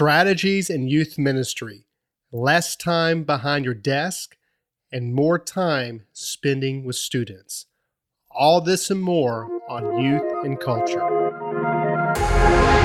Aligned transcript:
strategies 0.00 0.70
in 0.70 0.88
youth 0.88 1.18
ministry, 1.18 1.84
less 2.32 2.74
time 2.74 3.22
behind 3.22 3.66
your 3.66 3.74
desk, 3.74 4.38
and 4.90 5.12
more 5.12 5.38
time 5.38 6.06
spending 6.14 6.84
with 6.84 6.96
students. 6.96 7.66
All 8.30 8.62
this 8.62 8.90
and 8.90 9.02
more 9.02 9.60
on 9.68 10.02
youth 10.02 10.22
and 10.42 10.58
culture. 10.58 12.79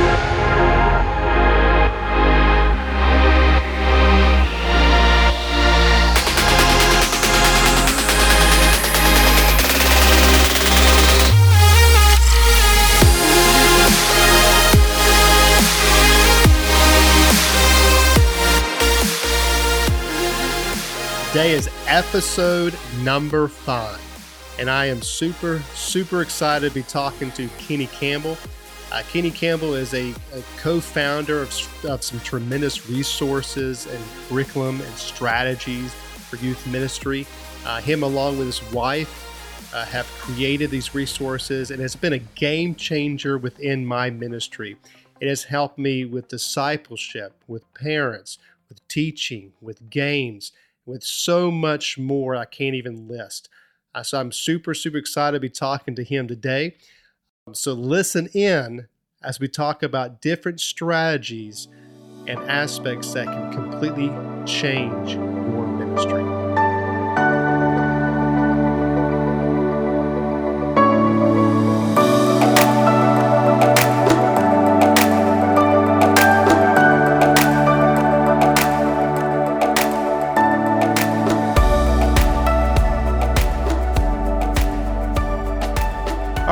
Today 21.36 21.52
is 21.52 21.70
episode 21.88 22.74
number 23.02 23.50
five, 23.50 24.00
and 24.58 24.70
I 24.70 24.86
am 24.86 25.02
super, 25.02 25.62
super 25.74 26.22
excited 26.22 26.70
to 26.70 26.74
be 26.74 26.82
talking 26.82 27.30
to 27.32 27.50
Kenny 27.58 27.88
Campbell. 27.88 28.38
Uh, 28.90 29.04
Kenny 29.12 29.32
Campbell 29.32 29.74
is 29.74 29.94
a, 29.94 30.12
a 30.34 30.42
co 30.56 30.80
founder 30.80 31.42
of, 31.42 31.50
of 31.84 32.04
some 32.04 32.22
tremendous 32.22 32.90
resources 32.90 33.86
and 33.86 34.02
curriculum 34.30 34.80
and 34.80 34.96
strategies 34.96 35.94
for 35.94 36.38
youth 36.38 36.66
ministry. 36.68 37.28
Uh, 37.66 37.82
him, 37.82 38.04
along 38.04 38.38
with 38.38 38.48
his 38.48 38.72
wife, 38.72 39.74
uh, 39.76 39.84
have 39.84 40.06
created 40.22 40.72
these 40.72 40.96
resources, 40.96 41.70
and 41.70 41.82
it's 41.82 41.98
been 41.98 42.14
a 42.14 42.20
game 42.20 42.76
changer 42.76 43.38
within 43.38 43.86
my 43.86 44.10
ministry. 44.10 44.78
It 45.20 45.28
has 45.28 45.44
helped 45.44 45.78
me 45.78 46.06
with 46.06 46.30
discipleship, 46.30 47.34
with 47.46 47.74
parents, 47.74 48.38
with 48.70 48.88
teaching, 48.88 49.52
with 49.60 49.90
games 49.90 50.54
with 50.86 51.04
so 51.04 51.52
much 51.52 51.98
more 51.98 52.36
I 52.36 52.46
can't 52.46 52.76
even 52.76 53.08
list. 53.08 53.50
Uh, 53.94 54.04
so 54.04 54.20
I'm 54.20 54.32
super, 54.32 54.74
super 54.74 54.98
excited 54.98 55.38
to 55.38 55.40
be 55.40 55.50
talking 55.50 55.96
to 55.96 56.04
him 56.04 56.28
today. 56.28 56.76
So 57.54 57.74
listen 57.74 58.28
in 58.34 58.88
as 59.24 59.40
we 59.40 59.48
talk 59.48 59.84
about 59.84 60.22
different 60.22 60.60
strategies 60.60 61.68
and 62.28 62.40
aspects 62.50 63.14
that 63.14 63.26
can 63.26 63.54
completely 63.54 64.12
change 64.46 65.14
your 65.14 65.68
ministry. 65.68 66.25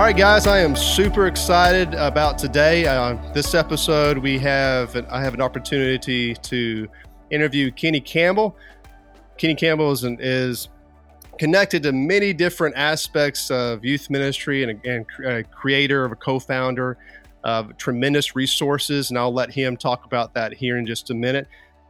All 0.03 0.09
right, 0.09 0.17
guys, 0.17 0.47
I 0.47 0.59
am 0.59 0.75
super 0.75 1.27
excited 1.27 1.93
about 1.93 2.37
today. 2.37 2.85
Uh, 2.85 3.13
this 3.31 3.55
episode, 3.55 4.17
we 4.17 4.37
have 4.39 4.93
I 5.09 5.21
have 5.21 5.33
an 5.33 5.39
opportunity 5.39 6.33
to 6.33 6.89
interview 7.31 7.71
Kenny 7.71 8.01
Campbell. 8.01 8.57
Kenny 9.37 9.55
Campbell 9.55 9.93
is, 9.93 10.03
an, 10.03 10.17
is 10.19 10.67
connected 11.39 11.83
to 11.83 11.93
many 11.93 12.33
different 12.33 12.75
aspects 12.75 13.49
of 13.49 13.85
youth 13.85 14.09
ministry 14.09 14.63
and, 14.63 14.85
and 14.85 15.05
a 15.25 15.41
creator 15.41 16.03
of 16.03 16.11
a 16.11 16.17
co-founder 16.17 16.97
of 17.45 17.77
tremendous 17.77 18.35
resources, 18.35 19.09
and 19.09 19.17
I'll 19.17 19.33
let 19.33 19.51
him 19.51 19.77
talk 19.77 20.03
about 20.03 20.33
that 20.33 20.53
here 20.53 20.77
in 20.77 20.85
just 20.85 21.11
a 21.11 21.13
minute. 21.13 21.47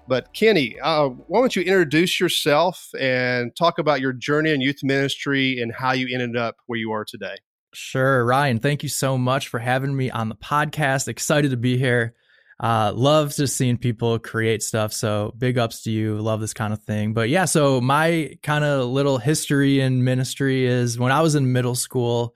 But 0.08 0.32
Kenny, 0.34 0.80
uh, 0.82 1.08
why 1.08 1.40
don't 1.40 1.56
you 1.56 1.64
introduce 1.64 2.20
yourself 2.20 2.92
and 3.00 3.56
talk 3.56 3.80
about 3.80 4.02
your 4.02 4.14
journey 4.14 4.52
in 4.52 4.62
youth 4.62 4.84
ministry 4.84 5.60
and 5.64 5.74
how 5.74 5.94
you 5.94 6.14
ended 6.14 6.38
up 6.38 6.58
where 6.68 6.78
you 6.78 6.92
are 6.92 7.06
today? 7.06 7.38
Sure. 7.74 8.24
Ryan, 8.24 8.60
thank 8.60 8.84
you 8.84 8.90
so 8.90 9.18
much 9.18 9.48
for 9.48 9.60
having 9.60 9.96
me 9.96 10.12
on 10.12 10.30
the 10.30 10.36
podcast. 10.36 11.08
Excited 11.08 11.52
to 11.52 11.58
be 11.58 11.78
here. 11.78 12.14
Uh, 12.60 12.94
love 12.96 13.36
just 13.36 13.58
seeing 13.58 13.78
people 13.78 14.20
create 14.20 14.62
stuff. 14.62 14.94
So 14.94 15.34
big 15.38 15.58
ups 15.58 15.84
to 15.84 15.92
you. 15.92 16.18
Love 16.20 16.40
this 16.40 16.54
kind 16.54 16.72
of 16.72 16.84
thing. 16.84 17.14
But 17.14 17.30
yeah, 17.30 17.46
so 17.46 17.82
my 17.82 18.38
kind 18.44 18.64
of 18.64 18.88
little 18.90 19.18
history 19.18 19.82
in 19.82 20.04
ministry 20.04 20.66
is 20.66 21.00
when 21.00 21.12
I 21.12 21.22
was 21.22 21.36
in 21.36 21.52
middle 21.52 21.76
school, 21.76 22.36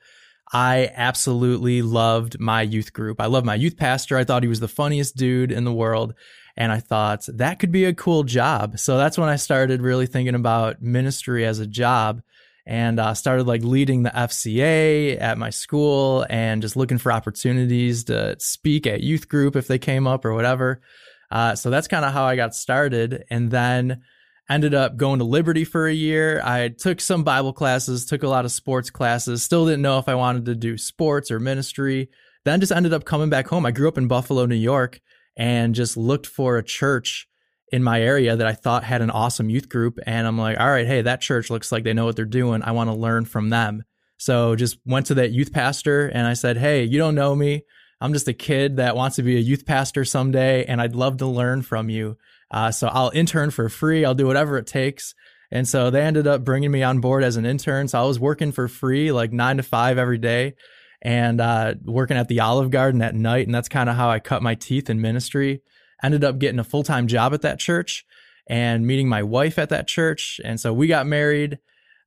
I 0.52 0.92
absolutely 0.96 1.82
loved 1.82 2.40
my 2.40 2.62
youth 2.62 2.92
group. 2.92 3.22
I 3.22 3.28
loved 3.28 3.46
my 3.46 3.56
youth 3.56 3.78
pastor. 3.78 4.18
I 4.18 4.24
thought 4.24 4.44
he 4.44 4.50
was 4.50 4.60
the 4.60 4.68
funniest 4.68 5.18
dude 5.18 5.52
in 5.52 5.66
the 5.66 5.74
world. 5.74 6.14
And 6.56 6.72
I 6.72 6.80
thought 6.80 7.28
that 7.36 7.60
could 7.60 7.72
be 7.72 7.86
a 7.86 7.94
cool 7.94 8.24
job. 8.24 8.80
So 8.80 8.98
that's 8.98 9.18
when 9.18 9.30
I 9.30 9.36
started 9.36 9.82
really 9.82 10.08
thinking 10.08 10.36
about 10.36 10.82
ministry 10.82 11.46
as 11.46 11.60
a 11.60 11.68
job 11.68 12.22
and 12.68 13.00
uh, 13.00 13.14
started 13.14 13.48
like 13.48 13.64
leading 13.64 14.04
the 14.04 14.10
FCA 14.10 15.20
at 15.22 15.38
my 15.38 15.50
school 15.50 16.26
and 16.30 16.62
just 16.62 16.76
looking 16.76 16.98
for 16.98 17.14
opportunities 17.14 18.04
to 18.04 18.36
speak 18.40 18.86
at 18.86 19.02
youth 19.02 19.30
group 19.30 19.56
if 19.56 19.68
they 19.68 19.80
came 19.80 20.06
up 20.06 20.26
or 20.26 20.34
whatever. 20.34 20.82
Uh, 21.32 21.56
so 21.56 21.70
that's 21.70 21.88
kind 21.88 22.04
of 22.04 22.12
how 22.12 22.26
I 22.26 22.36
got 22.36 22.54
started. 22.54 23.24
And 23.30 23.50
then 23.50 24.02
ended 24.50 24.74
up 24.74 24.98
going 24.98 25.20
to 25.20 25.26
Liberty 25.26 25.64
for 25.64 25.88
a 25.88 25.94
year. 25.94 26.42
I 26.44 26.68
took 26.68 27.00
some 27.00 27.24
Bible 27.24 27.54
classes, 27.54 28.06
took 28.06 28.24
a 28.24 28.28
lot 28.28 28.44
of 28.44 28.52
sports 28.52 28.90
classes, 28.90 29.44
still 29.44 29.66
didn't 29.66 29.82
know 29.82 29.98
if 29.98 30.10
I 30.10 30.16
wanted 30.16 30.46
to 30.46 30.56
do 30.56 30.78
sports 30.78 31.32
or 31.32 31.40
ministry. 31.40 32.10
Then 32.44 32.60
just 32.60 32.74
ended 32.74 32.94
up 32.94 33.06
coming 33.06 33.30
back 33.30 33.48
home. 33.48 33.66
I 33.66 33.72
grew 33.72 33.88
up 33.88 33.98
in 33.98 34.10
Buffalo, 34.10 34.46
New 34.46 34.56
York, 34.56 35.00
and 35.38 35.74
just 35.74 35.96
looked 35.96 36.28
for 36.28 36.58
a 36.58 36.64
church 36.64 37.30
in 37.72 37.84
my 37.84 38.02
area 38.02 38.36
that 38.36 38.48
I 38.48 38.54
thought 38.54 38.84
had 38.84 39.02
an 39.02 39.10
awesome 39.10 39.50
youth 39.50 39.68
group. 39.68 40.00
And 40.06 40.26
I'm 40.26 40.38
like, 40.38 40.60
all 40.60 40.70
right, 40.70 40.88
hey, 40.88 41.02
that 41.02 41.22
church 41.22 41.50
looks 41.50 41.72
like 41.72 41.84
they 41.84 41.94
know 41.94 42.06
what 42.06 42.16
they're 42.16 42.26
doing. 42.26 42.62
I 42.64 42.72
want 42.72 42.90
to 42.90 42.96
learn 42.96 43.26
from 43.26 43.50
them. 43.50 43.84
So 44.18 44.56
just 44.56 44.78
went 44.86 45.08
to 45.08 45.16
that 45.16 45.32
youth 45.32 45.52
pastor 45.54 46.08
and 46.08 46.26
I 46.26 46.34
said, 46.34 46.58
hey, 46.58 46.84
you 46.84 46.98
don't 46.98 47.16
know 47.16 47.36
me. 47.36 47.64
I'm 48.00 48.14
just 48.14 48.28
a 48.28 48.34
kid 48.34 48.78
that 48.78 48.96
wants 48.96 49.18
to 49.18 49.24
be 49.24 49.36
a 49.36 49.42
youth 49.42 49.66
pastor 49.66 50.06
someday 50.06 50.66
and 50.66 50.82
I'd 50.82 50.96
love 50.96 51.18
to 51.18 51.28
learn 51.28 51.62
from 51.62 51.90
you. 51.90 52.18
Uh, 52.50 52.72
so 52.72 52.88
I'll 52.88 53.12
intern 53.14 53.52
for 53.52 53.70
free. 53.70 54.06
I'll 54.06 54.16
do 54.16 54.28
whatever 54.28 54.58
it 54.58 54.68
takes. 54.68 55.14
And 55.52 55.68
so 55.68 55.90
they 55.90 56.02
ended 56.02 56.28
up 56.28 56.44
bringing 56.44 56.72
me 56.72 56.84
on 56.84 57.00
board 57.00 57.24
as 57.24 57.38
an 57.38 57.46
intern. 57.46 57.88
So 57.88 58.02
I 58.02 58.06
was 58.06 58.20
working 58.20 58.52
for 58.52 58.68
free, 58.68 59.12
like 59.12 59.32
nine 59.32 59.58
to 59.58 59.64
five 59.64 59.98
every 59.98 60.18
day 60.18 60.56
and 61.02 61.40
uh, 61.40 61.76
working 61.84 62.18
at 62.18 62.28
the 62.28 62.40
Olive 62.40 62.72
Garden 62.72 63.02
at 63.02 63.16
night. 63.16 63.46
And 63.46 63.54
that's 63.54 63.70
kind 63.70 63.90
of 63.90 63.96
how 63.96 64.10
I 64.10 64.20
cut 64.20 64.42
my 64.42 64.56
teeth 64.56 64.90
in 64.90 65.02
ministry 65.02 65.62
ended 66.04 66.24
up 66.24 66.40
getting 66.40 66.60
a 66.60 66.64
full 66.64 66.84
time 66.84 67.08
job 67.08 67.34
at 67.34 67.42
that 67.42 67.60
church 67.60 68.06
and 68.48 68.88
meeting 68.88 69.10
my 69.10 69.24
wife 69.24 69.60
at 69.60 69.70
that 69.70 69.88
church. 69.88 70.40
And 70.44 70.60
so 70.60 70.74
we 70.74 70.88
got 70.88 71.06
married. 71.06 71.60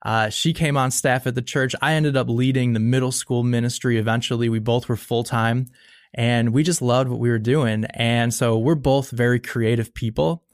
Uh, 0.02 0.30
she 0.30 0.52
came 0.52 0.76
on 0.76 0.90
staff 0.90 1.26
at 1.26 1.34
the 1.34 1.42
church. 1.42 1.74
I 1.82 1.92
ended 1.92 2.16
up 2.16 2.28
leading 2.28 2.72
the 2.72 2.80
middle 2.80 3.12
school 3.12 3.42
ministry 3.42 3.98
eventually. 3.98 4.48
We 4.48 4.58
both 4.58 4.88
were 4.88 4.96
full 4.96 5.24
time 5.24 5.66
and 6.14 6.52
we 6.52 6.62
just 6.62 6.82
loved 6.82 7.10
what 7.10 7.20
we 7.20 7.28
were 7.28 7.38
doing. 7.38 7.84
And 7.84 8.32
so 8.32 8.58
we're 8.58 8.74
both 8.74 9.10
very 9.10 9.38
creative 9.38 9.94
people. 9.94 10.44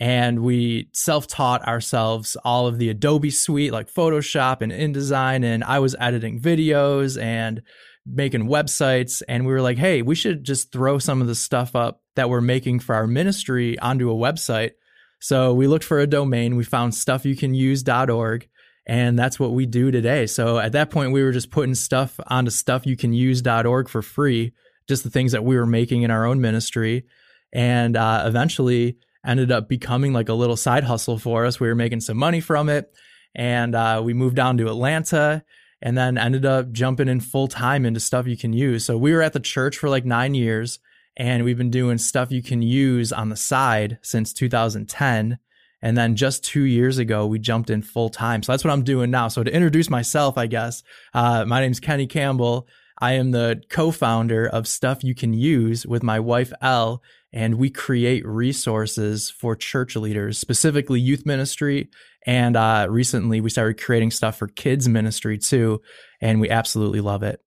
And 0.00 0.40
we 0.40 0.88
self 0.92 1.26
taught 1.26 1.66
ourselves 1.66 2.36
all 2.44 2.66
of 2.66 2.78
the 2.78 2.88
Adobe 2.88 3.30
suite, 3.30 3.72
like 3.72 3.92
Photoshop 3.92 4.60
and 4.60 4.72
InDesign. 4.72 5.44
And 5.44 5.62
I 5.62 5.78
was 5.80 5.94
editing 5.98 6.40
videos 6.40 7.20
and 7.20 7.62
making 8.06 8.44
websites. 8.44 9.22
And 9.28 9.46
we 9.46 9.52
were 9.52 9.60
like, 9.60 9.78
hey, 9.78 10.02
we 10.02 10.14
should 10.14 10.44
just 10.44 10.72
throw 10.72 10.98
some 10.98 11.20
of 11.20 11.28
the 11.28 11.34
stuff 11.34 11.76
up 11.76 12.01
that 12.16 12.28
we're 12.28 12.40
making 12.40 12.80
for 12.80 12.94
our 12.94 13.06
ministry 13.06 13.78
onto 13.78 14.10
a 14.10 14.14
website. 14.14 14.72
So 15.20 15.54
we 15.54 15.66
looked 15.66 15.84
for 15.84 16.00
a 16.00 16.06
domain, 16.06 16.56
we 16.56 16.64
found 16.64 16.92
stuffyoucanuse.org, 16.92 18.48
and 18.86 19.18
that's 19.18 19.38
what 19.38 19.52
we 19.52 19.66
do 19.66 19.90
today. 19.90 20.26
So 20.26 20.58
at 20.58 20.72
that 20.72 20.90
point, 20.90 21.12
we 21.12 21.22
were 21.22 21.32
just 21.32 21.50
putting 21.50 21.74
stuff 21.74 22.18
onto 22.26 22.50
stuffyoucanuse.org 22.50 23.88
for 23.88 24.02
free, 24.02 24.52
just 24.88 25.04
the 25.04 25.10
things 25.10 25.32
that 25.32 25.44
we 25.44 25.56
were 25.56 25.66
making 25.66 26.02
in 26.02 26.10
our 26.10 26.26
own 26.26 26.40
ministry. 26.40 27.04
And 27.52 27.96
uh, 27.96 28.24
eventually 28.26 28.96
ended 29.24 29.52
up 29.52 29.68
becoming 29.68 30.12
like 30.12 30.28
a 30.28 30.34
little 30.34 30.56
side 30.56 30.84
hustle 30.84 31.18
for 31.18 31.46
us. 31.46 31.60
We 31.60 31.68
were 31.68 31.74
making 31.74 32.00
some 32.00 32.16
money 32.16 32.40
from 32.40 32.68
it. 32.68 32.92
And 33.34 33.74
uh, 33.74 34.02
we 34.04 34.14
moved 34.14 34.36
down 34.36 34.58
to 34.58 34.68
Atlanta 34.68 35.44
and 35.80 35.96
then 35.96 36.18
ended 36.18 36.44
up 36.44 36.72
jumping 36.72 37.08
in 37.08 37.20
full 37.20 37.48
time 37.48 37.86
into 37.86 38.00
stuff 38.00 38.26
you 38.26 38.36
can 38.36 38.52
use. 38.52 38.84
So 38.84 38.98
we 38.98 39.12
were 39.12 39.22
at 39.22 39.32
the 39.32 39.40
church 39.40 39.78
for 39.78 39.88
like 39.88 40.04
nine 40.04 40.34
years 40.34 40.78
and 41.16 41.44
we've 41.44 41.58
been 41.58 41.70
doing 41.70 41.98
stuff 41.98 42.32
you 42.32 42.42
can 42.42 42.62
use 42.62 43.12
on 43.12 43.28
the 43.28 43.36
side 43.36 43.98
since 44.02 44.32
2010. 44.32 45.38
And 45.84 45.96
then 45.96 46.14
just 46.14 46.44
two 46.44 46.62
years 46.62 46.98
ago, 46.98 47.26
we 47.26 47.38
jumped 47.38 47.68
in 47.68 47.82
full 47.82 48.08
time. 48.08 48.42
So 48.42 48.52
that's 48.52 48.64
what 48.64 48.72
I'm 48.72 48.84
doing 48.84 49.10
now. 49.10 49.28
So 49.28 49.42
to 49.42 49.52
introduce 49.52 49.90
myself, 49.90 50.38
I 50.38 50.46
guess, 50.46 50.82
uh, 51.12 51.44
my 51.44 51.60
name's 51.60 51.80
Kenny 51.80 52.06
Campbell. 52.06 52.68
I 53.00 53.14
am 53.14 53.32
the 53.32 53.60
co-founder 53.68 54.46
of 54.46 54.68
Stuff 54.68 55.02
You 55.02 55.14
Can 55.14 55.34
Use 55.34 55.84
with 55.84 56.04
my 56.04 56.20
wife, 56.20 56.52
Elle, 56.62 57.02
and 57.32 57.56
we 57.56 57.68
create 57.68 58.24
resources 58.24 59.28
for 59.28 59.56
church 59.56 59.96
leaders, 59.96 60.38
specifically 60.38 61.00
youth 61.00 61.26
ministry. 61.26 61.90
And 62.26 62.56
uh, 62.56 62.86
recently, 62.88 63.40
we 63.40 63.50
started 63.50 63.82
creating 63.82 64.12
stuff 64.12 64.36
for 64.36 64.46
kids 64.46 64.88
ministry 64.88 65.36
too, 65.38 65.82
and 66.20 66.40
we 66.40 66.48
absolutely 66.48 67.00
love 67.00 67.24
it. 67.24 67.40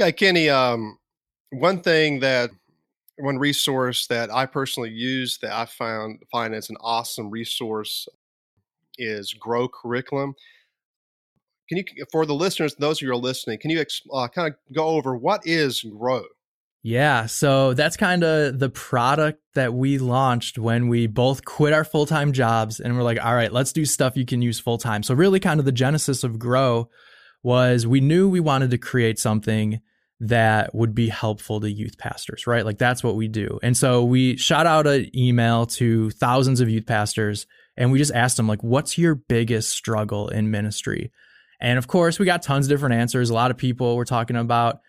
Okay, 0.00 0.12
Kenny. 0.12 0.48
Um, 0.48 0.98
one 1.50 1.80
thing 1.80 2.20
that 2.20 2.50
one 3.18 3.38
resource 3.38 4.06
that 4.08 4.32
I 4.32 4.46
personally 4.46 4.90
use 4.90 5.38
that 5.38 5.52
I 5.52 5.64
found 5.66 6.22
find 6.30 6.54
as 6.54 6.70
an 6.70 6.76
awesome 6.80 7.30
resource 7.30 8.08
is 8.98 9.32
Grow 9.32 9.68
Curriculum. 9.68 10.34
Can 11.68 11.78
you, 11.78 11.84
for 12.12 12.26
the 12.26 12.34
listeners, 12.34 12.74
those 12.76 12.98
of 12.98 13.02
you 13.02 13.08
who 13.08 13.14
are 13.14 13.20
listening, 13.20 13.58
can 13.58 13.70
you 13.70 13.84
uh, 14.12 14.28
kind 14.28 14.52
of 14.52 14.74
go 14.74 14.86
over 14.88 15.16
what 15.16 15.42
is 15.44 15.82
Grow? 15.82 16.24
Yeah, 16.82 17.26
so 17.26 17.74
that's 17.74 17.96
kind 17.96 18.22
of 18.22 18.60
the 18.60 18.68
product 18.68 19.42
that 19.54 19.74
we 19.74 19.98
launched 19.98 20.56
when 20.56 20.86
we 20.86 21.08
both 21.08 21.44
quit 21.44 21.72
our 21.72 21.82
full 21.82 22.06
time 22.06 22.32
jobs 22.32 22.78
and 22.78 22.96
we're 22.96 23.02
like, 23.02 23.18
all 23.24 23.34
right, 23.34 23.52
let's 23.52 23.72
do 23.72 23.84
stuff 23.84 24.16
you 24.16 24.24
can 24.24 24.40
use 24.40 24.60
full 24.60 24.78
time. 24.78 25.02
So, 25.02 25.12
really, 25.12 25.40
kind 25.40 25.58
of 25.58 25.66
the 25.66 25.72
genesis 25.72 26.22
of 26.22 26.38
Grow 26.38 26.88
was 27.42 27.88
we 27.88 28.00
knew 28.00 28.28
we 28.28 28.38
wanted 28.38 28.70
to 28.70 28.78
create 28.78 29.18
something 29.18 29.80
that 30.20 30.74
would 30.74 30.94
be 30.94 31.08
helpful 31.08 31.60
to 31.60 31.70
youth 31.70 31.98
pastors, 31.98 32.46
right? 32.46 32.64
Like 32.64 32.78
that's 32.78 33.04
what 33.04 33.16
we 33.16 33.28
do. 33.28 33.58
And 33.62 33.76
so 33.76 34.04
we 34.04 34.36
shot 34.36 34.66
out 34.66 34.86
an 34.86 35.10
email 35.14 35.66
to 35.66 36.10
thousands 36.10 36.60
of 36.60 36.70
youth 36.70 36.86
pastors 36.86 37.46
and 37.76 37.92
we 37.92 37.98
just 37.98 38.14
asked 38.14 38.38
them 38.38 38.48
like 38.48 38.62
what's 38.62 38.96
your 38.96 39.14
biggest 39.14 39.70
struggle 39.70 40.28
in 40.28 40.50
ministry? 40.50 41.12
And 41.60 41.78
of 41.78 41.86
course, 41.86 42.18
we 42.18 42.26
got 42.26 42.42
tons 42.42 42.66
of 42.66 42.70
different 42.70 42.94
answers. 42.94 43.30
A 43.30 43.34
lot 43.34 43.50
of 43.50 43.56
people 43.56 43.96
were 43.96 44.04
talking 44.04 44.36
about 44.36 44.80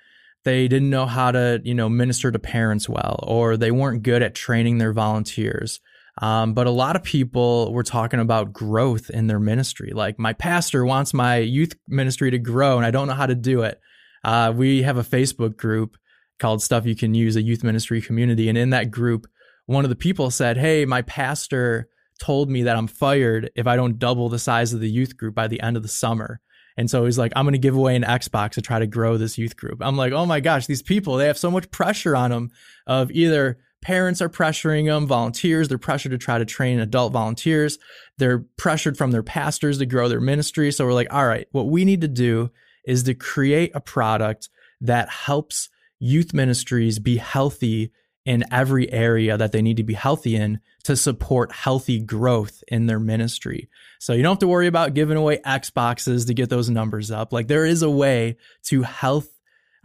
they 0.44 0.68
didn't 0.68 0.90
know 0.90 1.06
how 1.06 1.32
to, 1.32 1.62
you 1.64 1.74
know, 1.74 1.90
minister 1.90 2.32
to 2.32 2.40
parents 2.40 2.88
well 2.88 3.20
or 3.24 3.58
they 3.58 3.72
weren't 3.72 4.04
good 4.04 4.22
at 4.22 4.36
training 4.36 4.78
their 4.78 4.94
volunteers. 4.94 5.82
Um, 6.22 6.54
but 6.54 6.68
a 6.68 6.72
lot 6.72 6.96
of 6.96 7.04
people 7.04 7.72
were 7.74 7.84
talking 7.84 8.20
about 8.20 8.54
growth 8.54 9.10
in 9.10 9.28
their 9.28 9.40
ministry. 9.40 9.92
Like 9.94 10.18
my 10.18 10.34
pastor 10.34 10.86
wants 10.86 11.14
my 11.14 11.38
youth 11.38 11.74
ministry 11.88 12.32
to 12.32 12.40
grow 12.40 12.78
and 12.78 12.86
I 12.86 12.92
don't 12.92 13.08
know 13.08 13.14
how 13.14 13.28
to 13.28 13.36
do 13.36 13.62
it. 13.64 13.80
Uh, 14.24 14.54
we 14.56 14.82
have 14.84 14.98
a 14.98 15.04
Facebook 15.04 15.58
group 15.58 15.98
called 16.40 16.62
Stuff 16.62 16.86
You 16.86 16.96
Can 16.96 17.14
Use, 17.14 17.36
a 17.36 17.42
youth 17.42 17.64
ministry 17.64 18.02
community. 18.02 18.50
And 18.50 18.58
in 18.58 18.70
that 18.72 18.92
group, 18.92 19.28
one 19.66 19.84
of 19.84 19.90
the 19.90 19.96
people 19.96 20.32
said, 20.32 20.58
Hey, 20.58 20.86
my 20.86 21.02
pastor 21.02 21.90
told 22.20 22.50
me 22.50 22.64
that 22.64 22.76
I'm 22.76 22.88
fired 22.88 23.52
if 23.56 23.68
I 23.68 23.76
don't 23.76 24.00
double 24.00 24.30
the 24.30 24.40
size 24.40 24.74
of 24.74 24.80
the 24.80 24.90
youth 24.90 25.18
group 25.18 25.36
by 25.36 25.48
the 25.48 25.62
end 25.62 25.78
of 25.78 25.84
the 25.84 25.90
summer. 25.90 26.40
And 26.78 26.90
so 26.90 27.06
he's 27.06 27.18
like, 27.18 27.34
I'm 27.36 27.46
going 27.46 27.54
to 27.54 27.60
give 27.60 27.76
away 27.76 27.96
an 27.96 28.04
Xbox 28.04 28.52
to 28.52 28.62
try 28.62 28.80
to 28.80 28.88
grow 28.88 29.18
this 29.18 29.38
youth 29.38 29.58
group. 29.58 29.80
I'm 29.82 29.98
like, 29.98 30.14
oh 30.14 30.26
my 30.26 30.40
gosh, 30.40 30.68
these 30.68 30.84
people, 30.84 31.18
they 31.18 31.26
have 31.26 31.38
so 31.38 31.50
much 31.50 31.72
pressure 31.72 32.16
on 32.16 32.30
them 32.30 32.52
of 32.86 33.10
either 33.12 33.58
parents 33.82 34.22
are 34.22 34.30
pressuring 34.30 34.86
them, 34.86 35.08
volunteers, 35.08 35.68
they're 35.68 35.78
pressured 35.78 36.12
to 36.12 36.18
try 36.18 36.38
to 36.38 36.46
train 36.46 36.80
adult 36.80 37.14
volunteers. 37.14 37.80
They're 38.18 38.46
pressured 38.58 38.98
from 38.98 39.12
their 39.12 39.24
pastors 39.24 39.80
to 39.80 39.86
grow 39.86 40.08
their 40.08 40.22
ministry. 40.22 40.72
So 40.72 40.86
we're 40.86 40.94
like, 40.94 41.12
all 41.12 41.26
right, 41.26 41.48
what 41.52 41.68
we 41.68 41.84
need 41.84 42.02
to 42.02 42.08
do 42.08 42.52
is 42.88 43.04
to 43.04 43.14
create 43.14 43.72
a 43.76 43.80
product 43.80 44.50
that 44.82 45.10
helps 45.10 45.70
youth 46.00 46.34
ministries 46.34 46.98
be 46.98 47.18
healthy 47.18 47.92
in 48.26 48.44
every 48.52 48.92
area 48.92 49.38
that 49.38 49.52
they 49.52 49.62
need 49.62 49.78
to 49.78 49.84
be 49.84 49.94
healthy 49.94 50.36
in 50.36 50.60
to 50.84 50.96
support 50.96 51.52
healthy 51.52 52.00
growth 52.00 52.64
in 52.68 52.86
their 52.86 53.00
ministry. 53.00 53.70
So 54.00 54.14
you 54.14 54.24
don't 54.24 54.34
have 54.34 54.40
to 54.40 54.48
worry 54.48 54.68
about 54.68 54.94
giving 54.94 55.18
away 55.18 55.38
Xboxes 55.38 56.28
to 56.28 56.34
get 56.34 56.50
those 56.50 56.70
numbers 56.70 57.12
up. 57.12 57.32
Like 57.32 57.48
there 57.48 57.66
is 57.66 57.84
a 57.84 57.90
way 57.90 58.38
to 58.66 58.84
health 58.84 59.30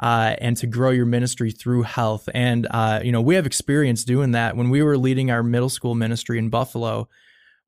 uh, 0.01 0.35
and 0.39 0.57
to 0.57 0.67
grow 0.67 0.91
your 0.91 1.07
ministry 1.07 1.53
through 1.53 1.83
health. 1.83 2.29
And, 2.35 2.67
uh, 2.71 3.01
you 3.05 3.13
know, 3.13 3.21
we 3.21 3.37
have 3.37 3.47
experience 3.47 4.03
doing 4.05 4.33
that. 4.33 4.57
When 4.57 4.71
we 4.71 4.83
were 4.83 4.99
leading 4.99 5.31
our 5.31 5.45
middle 5.45 5.69
school 5.69 5.95
ministry 5.95 6.39
in 6.39 6.51
Buffalo, 6.51 7.09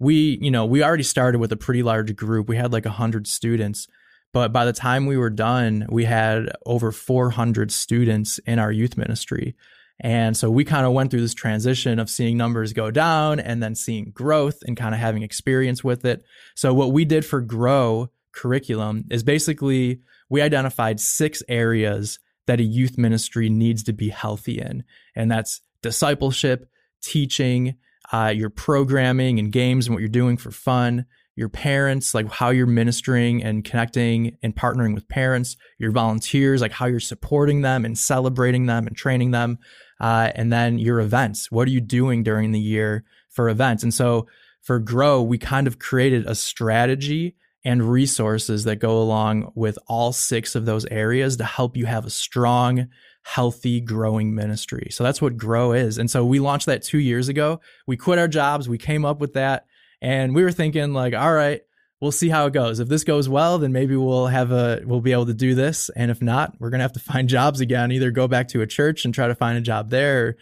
we, 0.01 0.39
you 0.43 0.51
know, 0.51 0.65
we 0.65 0.83
already 0.83 1.05
started 1.05 1.39
with 1.39 1.53
a 1.53 1.57
pretty 1.57 1.85
large 1.85 2.15
group. 2.17 2.49
We 2.49 2.57
had 2.57 2.73
like 2.73 2.85
100 2.85 3.29
students. 3.29 3.87
But 4.35 4.53
by 4.53 4.65
the 4.65 4.73
time 4.73 5.07
we 5.07 5.17
were 5.17 5.31
done, 5.31 5.87
we 5.89 6.05
had 6.05 6.51
over 6.67 6.91
400 6.91 7.71
students 7.71 8.39
in 8.41 8.59
our 8.59 8.73
youth 8.73 8.97
ministry. 8.99 9.55
And 10.01 10.37
so 10.37 10.51
we 10.51 10.65
kind 10.65 10.85
of 10.85 10.93
went 10.93 11.13
through 11.13 11.21
this 11.21 11.35
transition 11.35 12.01
of 12.01 12.11
seeing 12.11 12.37
numbers 12.37 12.73
go 12.73 12.91
down 12.91 13.39
and 13.39 13.63
then 13.63 13.77
seeing 13.77 14.11
growth 14.11 14.59
and 14.67 14.77
kind 14.77 14.93
of 14.93 15.01
having 15.01 15.23
experience 15.23 15.85
with 15.85 16.05
it. 16.05 16.25
So 16.57 16.75
what 16.75 16.91
we 16.91 17.05
did 17.05 17.25
for 17.25 17.41
Grow 17.41 18.11
curriculum 18.33 19.05
is 19.09 19.23
basically 19.23 20.01
we 20.29 20.43
identified 20.43 20.99
six 20.99 21.45
areas 21.49 22.19
that 22.47 22.59
a 22.59 22.65
youth 22.65 22.99
ministry 22.99 23.49
needs 23.49 23.85
to 23.85 23.93
be 23.93 24.09
healthy 24.09 24.59
in. 24.61 24.83
And 25.15 25.31
that's 25.31 25.61
discipleship, 25.81 26.69
teaching, 27.01 27.77
uh, 28.13 28.33
your 28.35 28.51
programming 28.51 29.39
and 29.39 29.53
games 29.53 29.87
and 29.87 29.95
what 29.95 30.01
you're 30.01 30.09
doing 30.09 30.39
for 30.39 30.51
fun, 30.51 31.07
your 31.37 31.49
parents, 31.49 32.15
like 32.15 32.31
how 32.31 32.51
you're 32.51 32.67
ministering 32.67 33.43
and 33.43 33.65
connecting 33.65 34.37
and 34.43 34.55
partnering 34.55 34.95
with 34.95 35.09
parents, 35.09 35.57
your 35.79 35.91
volunteers, 35.91 36.61
like 36.61 36.73
how 36.73 36.87
you're 36.87 37.01
supporting 37.01 37.63
them 37.63 37.85
and 37.85 37.99
celebrating 37.99 38.67
them 38.67 38.87
and 38.87 38.97
training 38.97 39.33
them. 39.33 39.59
Uh, 40.01 40.31
and 40.35 40.53
then 40.53 40.79
your 40.79 41.01
events. 41.01 41.51
What 41.51 41.69
are 41.69 41.73
you 41.73 41.81
doing 41.81 42.23
during 42.23 42.53
the 42.53 42.61
year 42.61 43.05
for 43.31 43.49
events? 43.49 43.83
And 43.83 43.95
so 43.95 44.27
for 44.61 44.79
Grow, 44.79 45.23
we 45.23 45.39
kind 45.39 45.67
of 45.67 45.79
created 45.79 46.27
a 46.27 46.35
strategy 46.35 47.37
and 47.65 47.91
resources 47.91 48.65
that 48.65 48.77
go 48.77 48.99
along 48.99 49.51
with 49.55 49.79
all 49.87 50.13
six 50.13 50.55
of 50.55 50.67
those 50.67 50.85
areas 50.87 51.37
to 51.39 51.45
help 51.45 51.77
you 51.77 51.87
have 51.87 52.05
a 52.05 52.11
strong, 52.11 52.89
healthy, 53.23 53.81
growing 53.81 54.35
ministry. 54.35 54.89
So 54.91 55.03
that's 55.03 55.23
what 55.23 55.37
Grow 55.37 55.73
is. 55.73 55.97
And 55.97 56.11
so 56.11 56.25
we 56.25 56.41
launched 56.41 56.67
that 56.67 56.83
two 56.83 56.99
years 56.99 57.29
ago. 57.29 57.61
We 57.87 57.97
quit 57.97 58.19
our 58.19 58.29
jobs, 58.29 58.69
we 58.69 58.79
came 58.79 59.05
up 59.05 59.21
with 59.21 59.33
that 59.35 59.67
and 60.05 60.35
we 60.35 60.43
were 60.43 60.53
thinking 60.53 60.93
like, 60.93 61.15
all 61.15 61.33
right, 61.33 61.63
we'll 61.99 62.13
see 62.13 62.29
how 62.29 62.45
it 62.45 62.53
goes. 62.53 62.79
If 62.79 62.89
this 62.89 63.05
goes 63.05 63.27
well, 63.27 63.57
then 63.57 63.73
maybe 63.73 63.97
we'll 63.97 64.27
have 64.27 64.53
a 64.53 64.83
we'll 64.85 65.01
be 65.01 65.13
able 65.13 65.25
to 65.27 65.35
do 65.35 65.55
this. 65.55 65.89
And 65.97 66.11
if 66.11 66.21
not, 66.21 66.55
we're 66.61 66.69
gonna 66.69 66.85
have 66.85 66.93
to 66.93 67.01
find 67.13 67.27
jobs 67.27 67.61
again. 67.61 67.91
Either 67.91 68.11
go 68.11 68.29
back 68.29 68.49
to 68.49 68.61
a 68.61 68.67
church 68.67 69.07
and 69.07 69.15
try 69.15 69.29
to 69.29 69.35
find 69.35 69.57
a 69.57 69.63
job 69.63 69.89
there. 69.89 70.37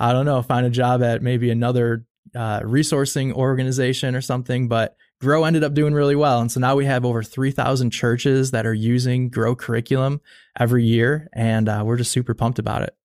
I 0.00 0.12
don't 0.12 0.26
know, 0.26 0.42
find 0.42 0.66
a 0.66 0.70
job 0.70 1.00
at 1.04 1.22
maybe 1.22 1.50
another 1.50 2.04
uh, 2.34 2.60
resourcing 2.60 3.32
organization 3.32 4.16
or 4.16 4.20
something. 4.20 4.66
But 4.66 4.96
Grow 5.20 5.44
ended 5.44 5.62
up 5.62 5.74
doing 5.74 5.94
really 5.94 6.16
well, 6.16 6.40
and 6.40 6.50
so 6.50 6.58
now 6.58 6.74
we 6.74 6.84
have 6.86 7.04
over 7.04 7.22
three 7.22 7.52
thousand 7.52 7.90
churches 7.90 8.50
that 8.50 8.66
are 8.66 8.74
using 8.74 9.28
Grow 9.28 9.54
curriculum 9.54 10.20
every 10.58 10.84
year, 10.84 11.28
and 11.32 11.68
uh, 11.68 11.84
we're 11.86 11.98
just 11.98 12.10
super 12.10 12.34
pumped 12.34 12.58
about 12.58 12.82
it. 12.82 12.96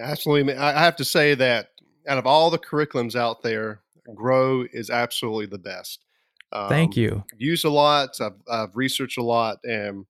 Absolutely, 0.00 0.54
I 0.56 0.82
have 0.82 0.96
to 0.96 1.04
say 1.04 1.34
that 1.34 1.72
out 2.08 2.16
of 2.16 2.26
all 2.26 2.48
the 2.48 2.58
curriculums 2.58 3.14
out 3.14 3.42
there, 3.42 3.82
Grow 4.14 4.64
is 4.72 4.90
absolutely 4.90 5.46
the 5.46 5.58
best. 5.58 6.04
Um, 6.52 6.68
Thank 6.68 6.96
you. 6.96 7.24
I've 7.32 7.40
used 7.40 7.64
a 7.64 7.70
lot. 7.70 8.10
I've, 8.20 8.32
I've 8.48 8.76
researched 8.76 9.18
a 9.18 9.22
lot, 9.22 9.58
and 9.64 10.06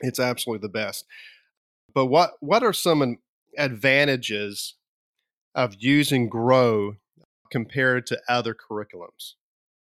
it's 0.00 0.20
absolutely 0.20 0.62
the 0.62 0.72
best. 0.72 1.04
But 1.94 2.06
what 2.06 2.32
what 2.40 2.62
are 2.62 2.72
some 2.72 3.18
advantages 3.56 4.74
of 5.54 5.76
using 5.78 6.28
Grow 6.28 6.96
compared 7.50 8.06
to 8.06 8.20
other 8.28 8.54
curriculums? 8.54 9.34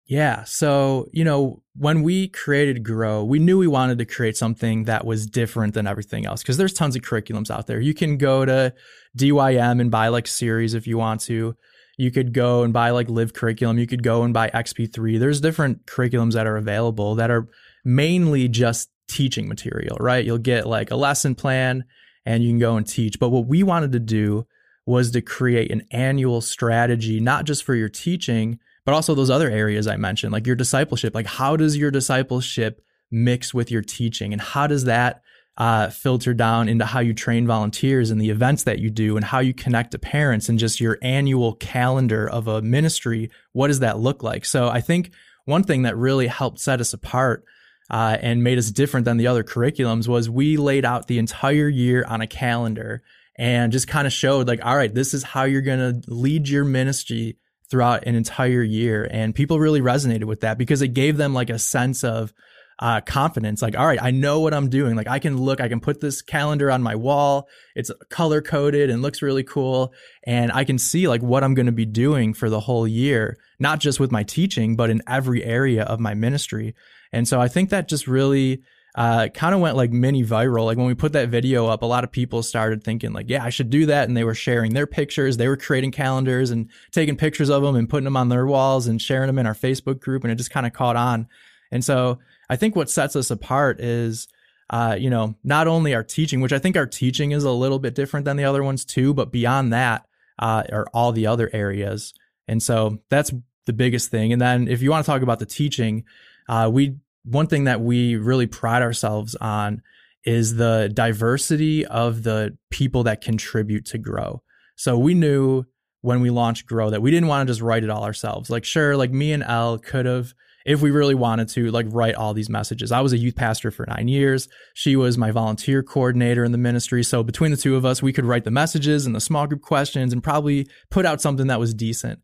Yeah. 0.10 0.44
So, 0.44 1.08
you 1.14 1.24
know, 1.24 1.62
when 1.76 2.02
we 2.02 2.30
created 2.30 2.84
Grow, 2.84 3.24
we 3.24 3.38
knew 3.38 3.60
we 3.60 3.68
wanted 3.68 4.00
to 4.00 4.06
create 4.06 4.36
something 4.36 4.86
that 4.86 5.06
was 5.06 5.28
different 5.28 5.76
than 5.76 5.86
everything 5.86 6.26
else 6.26 6.42
because 6.42 6.58
there's 6.58 6.74
tons 6.74 6.96
of 6.96 7.04
curriculums 7.04 7.52
out 7.52 7.68
there. 7.68 7.80
You 7.80 7.94
can 7.94 8.18
go 8.18 8.44
to 8.44 8.74
DYM 9.16 9.80
and 9.80 9.92
buy 9.92 10.08
like 10.08 10.26
series 10.26 10.74
if 10.74 10.88
you 10.88 10.98
want 10.98 11.22
to 11.22 11.56
you 12.00 12.12
could 12.12 12.34
go 12.34 12.64
and 12.64 12.72
buy 12.72 12.92
like 12.92 13.10
live 13.10 13.34
curriculum. 13.34 13.78
You 13.78 13.86
could 13.86 14.04
go 14.04 14.24
and 14.24 14.34
buy 14.34 14.50
xp3 14.50 15.20
there's 15.20 15.42
different 15.42 15.86
curriculums 15.86 16.34
that 16.34 16.48
are 16.48 16.56
available 16.56 17.16
that 17.16 17.30
are 17.30 17.48
mainly 17.84 18.48
just 18.48 18.90
teaching 19.08 19.48
material 19.48 19.98
right? 20.00 20.26
You'll 20.26 20.38
get 20.38 20.66
like 20.66 20.92
a 20.92 20.96
lesson 20.96 21.36
plan 21.36 21.84
and 22.26 22.44
you 22.44 22.50
can 22.52 22.60
go 22.60 22.78
and 22.78 22.88
teach. 22.88 23.20
But 23.20 23.30
what 23.30 23.48
we 23.48 23.64
wanted 23.64 23.92
to 23.92 24.00
do 24.00 24.48
was 24.86 25.12
to 25.12 25.22
create 25.22 25.72
an 25.72 25.86
annual 25.92 26.42
strategy 26.42 27.20
not 27.20 27.46
just 27.46 27.64
for 27.64 27.76
your 27.76 27.90
teaching 27.90 28.60
but 28.86 28.94
also 28.94 29.14
those 29.14 29.30
other 29.30 29.52
areas 29.52 29.86
i 29.86 29.98
mentioned 29.98 30.32
like 30.32 30.48
your 30.48 30.56
discipleship. 30.56 31.14
Like 31.14 31.28
how 31.28 31.58
does 31.58 31.76
your 31.76 31.92
discipleship 31.92 32.82
mix 33.12 33.54
with 33.54 33.70
your 33.70 33.82
teaching? 33.82 34.32
And 34.32 34.42
how 34.42 34.68
does 34.68 34.86
that 34.86 35.22
uh, 35.60 35.90
filter 35.90 36.34
down 36.34 36.70
into 36.70 36.86
how 36.86 37.02
you 37.02 37.14
train 37.14 37.46
volunteers 37.46 38.10
and 38.10 38.22
the 38.22 38.30
events 38.30 38.64
that 38.64 38.80
you 38.80 38.90
do 38.90 39.18
and 39.18 39.26
how 39.26 39.40
you 39.40 39.54
connect 39.54 39.92
to 39.92 40.00
parents 40.00 40.48
and 40.48 40.58
just 40.58 40.80
your 40.80 40.98
annual 41.02 41.54
calendar 41.56 42.28
of 42.28 42.48
a 42.48 42.62
ministry. 42.62 43.30
What 43.52 43.68
does 43.68 43.80
that 43.80 44.00
look 44.00 44.24
like? 44.24 44.46
So 44.46 44.70
I 44.70 44.80
think 44.80 45.12
one 45.44 45.64
thing 45.64 45.82
that 45.82 45.98
really 45.98 46.28
helped 46.28 46.60
set 46.60 46.80
us 46.80 46.94
apart 46.94 47.44
uh, 47.90 48.18
and 48.22 48.42
made 48.42 48.58
us 48.58 48.72
different 48.72 49.04
than 49.04 49.18
the 49.18 49.28
other 49.28 49.44
curriculums 49.44 50.08
was 50.08 50.30
we 50.30 50.56
laid 50.56 50.86
out 50.86 51.08
the 51.08 51.20
entire 51.20 51.68
year 51.68 52.06
on 52.08 52.22
a 52.22 52.28
calendar 52.28 53.04
and 53.36 53.74
just 53.74 53.88
kind 53.88 54.08
of 54.08 54.14
showed 54.14 54.48
like, 54.48 54.64
all 54.64 54.78
right, 54.78 54.94
this 54.94 55.14
is 55.14 55.24
how 55.24 55.44
you're 55.44 55.62
going 55.62 56.02
to 56.02 56.10
lead 56.12 56.48
your 56.48 56.64
ministry 56.64 57.38
throughout 57.70 58.08
an 58.08 58.16
entire 58.16 58.64
year. 58.64 59.08
And 59.12 59.36
people 59.36 59.60
really 59.60 59.82
resonated 59.82 60.24
with 60.24 60.42
that 60.42 60.58
because 60.58 60.82
it 60.82 60.90
gave 60.90 61.18
them 61.18 61.34
like 61.34 61.50
a 61.50 61.60
sense 61.60 62.04
of, 62.04 62.34
uh, 62.80 63.02
confidence. 63.02 63.62
Like, 63.62 63.78
all 63.78 63.86
right, 63.86 64.02
I 64.02 64.12
know 64.12 64.40
what 64.40 64.54
I'm 64.54 64.70
doing. 64.70 64.96
Like, 64.96 65.08
I 65.08 65.20
can 65.20 65.38
look, 65.38 65.60
I 65.60 65.68
can 65.68 65.82
put 65.82 66.00
this 66.00 66.22
calendar 66.22 66.72
on 66.72 66.82
my 66.82 66.96
wall. 66.96 67.48
It's 67.76 67.92
color 68.10 68.42
coded 68.42 68.90
and 68.90 69.02
looks 69.02 69.22
really 69.22 69.44
cool. 69.44 69.94
And 70.24 70.52
I 70.52 70.64
can 70.64 70.78
see 70.78 71.08
like 71.08 71.22
what 71.22 71.44
I'm 71.44 71.54
going 71.54 71.66
to 71.66 71.72
be 71.72 71.86
doing 71.86 72.34
for 72.34 72.50
the 72.50 72.62
whole 72.62 72.88
year, 72.88 73.38
not 73.60 73.80
just 73.80 74.00
with 74.00 74.12
my 74.12 74.24
teaching, 74.24 74.76
but 74.78 74.90
in 74.90 75.02
every 75.08 75.44
area 75.44 75.84
of 75.84 76.00
my 76.00 76.14
ministry. 76.14 76.74
And 77.12 77.28
so 77.28 77.42
I 77.42 77.50
think 77.50 77.70
that 77.70 77.90
just 77.90 78.08
really 78.08 78.64
uh, 78.96 79.28
kind 79.34 79.54
of 79.54 79.62
went 79.62 79.76
like 79.76 79.92
mini 79.92 80.24
viral. 80.24 80.66
Like 80.66 80.78
when 80.78 80.88
we 80.88 80.96
put 80.96 81.14
that 81.14 81.30
video 81.30 81.68
up, 81.68 81.82
a 81.82 81.86
lot 81.86 82.04
of 82.04 82.12
people 82.12 82.44
started 82.44 82.84
thinking 82.84 83.12
like, 83.12 83.30
yeah, 83.30 83.44
I 83.44 83.50
should 83.50 83.70
do 83.70 83.88
that. 83.88 84.08
And 84.08 84.16
they 84.16 84.24
were 84.24 84.36
sharing 84.36 84.74
their 84.74 84.88
pictures. 84.88 85.36
They 85.36 85.48
were 85.50 85.58
creating 85.58 85.92
calendars 85.92 86.50
and 86.50 86.70
taking 86.92 87.18
pictures 87.18 87.50
of 87.50 87.62
them 87.62 87.76
and 87.76 87.90
putting 87.90 88.06
them 88.06 88.18
on 88.18 88.30
their 88.30 88.46
walls 88.46 88.88
and 88.88 89.02
sharing 89.02 89.28
them 89.28 89.38
in 89.38 89.46
our 89.46 89.54
Facebook 89.54 90.00
group. 90.00 90.24
And 90.24 90.32
it 90.32 90.36
just 90.36 90.52
kind 90.52 90.66
of 90.66 90.72
caught 90.72 90.96
on. 90.96 91.28
And 91.72 91.84
so 91.84 92.20
I 92.50 92.56
think 92.56 92.76
what 92.76 92.90
sets 92.90 93.16
us 93.16 93.32
apart 93.32 93.80
is, 93.80 94.28
uh, 94.70 94.96
you 95.00 95.10
know, 95.10 95.36
not 95.44 95.68
only 95.68 95.94
our 95.94 96.04
teaching, 96.04 96.42
which 96.42 96.54
I 96.54 96.60
think 96.60 96.78
our 96.78 96.86
teaching 96.86 97.32
is 97.32 97.44
a 97.44 97.52
little 97.52 97.80
bit 97.80 97.96
different 97.96 98.26
than 98.26 98.38
the 98.38 98.46
other 98.46 98.64
ones 98.64 98.86
too, 98.86 99.14
but 99.14 99.32
beyond 99.32 99.74
that 99.74 100.06
uh, 100.40 100.64
are 100.72 100.88
all 100.94 101.12
the 101.12 101.28
other 101.28 101.50
areas. 101.54 102.14
And 102.48 102.62
so 102.62 103.00
that's 103.10 103.32
the 103.66 103.74
biggest 103.74 104.10
thing. 104.10 104.34
And 104.34 104.42
then 104.42 104.68
if 104.68 104.82
you 104.82 104.90
want 104.90 105.06
to 105.06 105.12
talk 105.12 105.22
about 105.22 105.40
the 105.40 105.46
teaching, 105.46 106.06
uh, 106.48 106.70
we 106.72 106.96
one 107.24 107.48
thing 107.48 107.66
that 107.66 107.82
we 107.82 108.16
really 108.16 108.48
pride 108.48 108.82
ourselves 108.82 109.36
on 109.36 109.82
is 110.24 110.56
the 110.56 110.90
diversity 110.94 111.86
of 111.86 112.24
the 112.24 112.58
people 112.70 113.04
that 113.04 113.22
contribute 113.22 113.86
to 113.86 113.98
grow. 113.98 114.42
So 114.76 114.98
we 114.98 115.14
knew 115.14 115.66
when 116.02 116.22
we 116.22 116.30
launched 116.30 116.66
Grow 116.66 116.90
that 116.90 117.02
we 117.02 117.12
didn't 117.12 117.28
want 117.28 117.48
to 117.48 117.52
just 117.52 117.62
write 117.62 117.84
it 117.84 117.90
all 117.90 118.04
ourselves. 118.04 118.50
Like, 118.50 118.64
sure, 118.64 118.96
like 118.96 119.12
me 119.12 119.34
and 119.34 119.44
Elle 119.44 119.80
could 119.80 120.06
have, 120.06 120.34
if 120.70 120.84
we 120.84 120.92
really 120.92 121.16
wanted 121.16 121.50
to, 121.50 121.72
like 121.72 121.88
write 121.90 122.14
all 122.14 122.36
these 122.36 122.48
messages. 122.48 122.92
I 122.92 123.02
was 123.02 123.12
a 123.12 123.18
youth 123.18 123.36
pastor 123.36 123.72
for 123.72 123.88
nine 123.88 124.08
years. 124.08 124.48
She 124.76 124.96
was 124.96 125.18
my 125.18 125.32
volunteer 125.32 125.82
coordinator 125.82 126.44
in 126.44 126.52
the 126.52 126.60
ministry. 126.60 127.04
So 127.04 127.24
between 127.24 127.50
the 127.50 127.58
two 127.58 127.76
of 127.76 127.86
us, 127.86 128.04
we 128.04 128.14
could 128.14 128.24
write 128.24 128.44
the 128.44 128.52
messages 128.52 129.08
and 129.08 129.16
the 129.16 129.20
small 129.20 129.48
group 129.48 129.64
questions 129.64 130.14
and 130.14 130.24
probably 130.24 130.70
put 130.92 131.08
out 131.08 131.22
something 131.22 131.48
that 131.48 131.60
was 131.60 131.74
decent. 131.74 132.20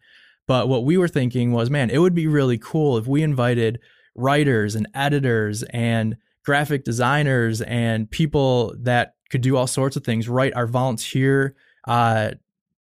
But 0.45 0.69
what 0.69 0.85
we 0.85 0.95
were 0.95 1.07
thinking 1.07 1.53
was, 1.53 1.71
man, 1.71 1.89
it 1.89 1.97
would 1.97 2.13
be 2.13 2.27
really 2.27 2.59
cool 2.59 2.97
if 2.99 3.07
we 3.07 3.23
invited 3.23 3.79
writers 4.13 4.75
and 4.75 4.87
editors 4.93 5.63
and 5.71 6.15
graphic 6.45 6.83
designers 6.83 7.63
and 7.63 8.11
people 8.11 8.75
that 8.79 9.15
could 9.31 9.41
do 9.41 9.57
all 9.57 9.65
sorts 9.65 9.95
of 9.95 10.03
things, 10.03 10.29
write 10.29 10.53
our 10.53 10.67
volunteer 10.67 11.55
uh, 11.87 12.29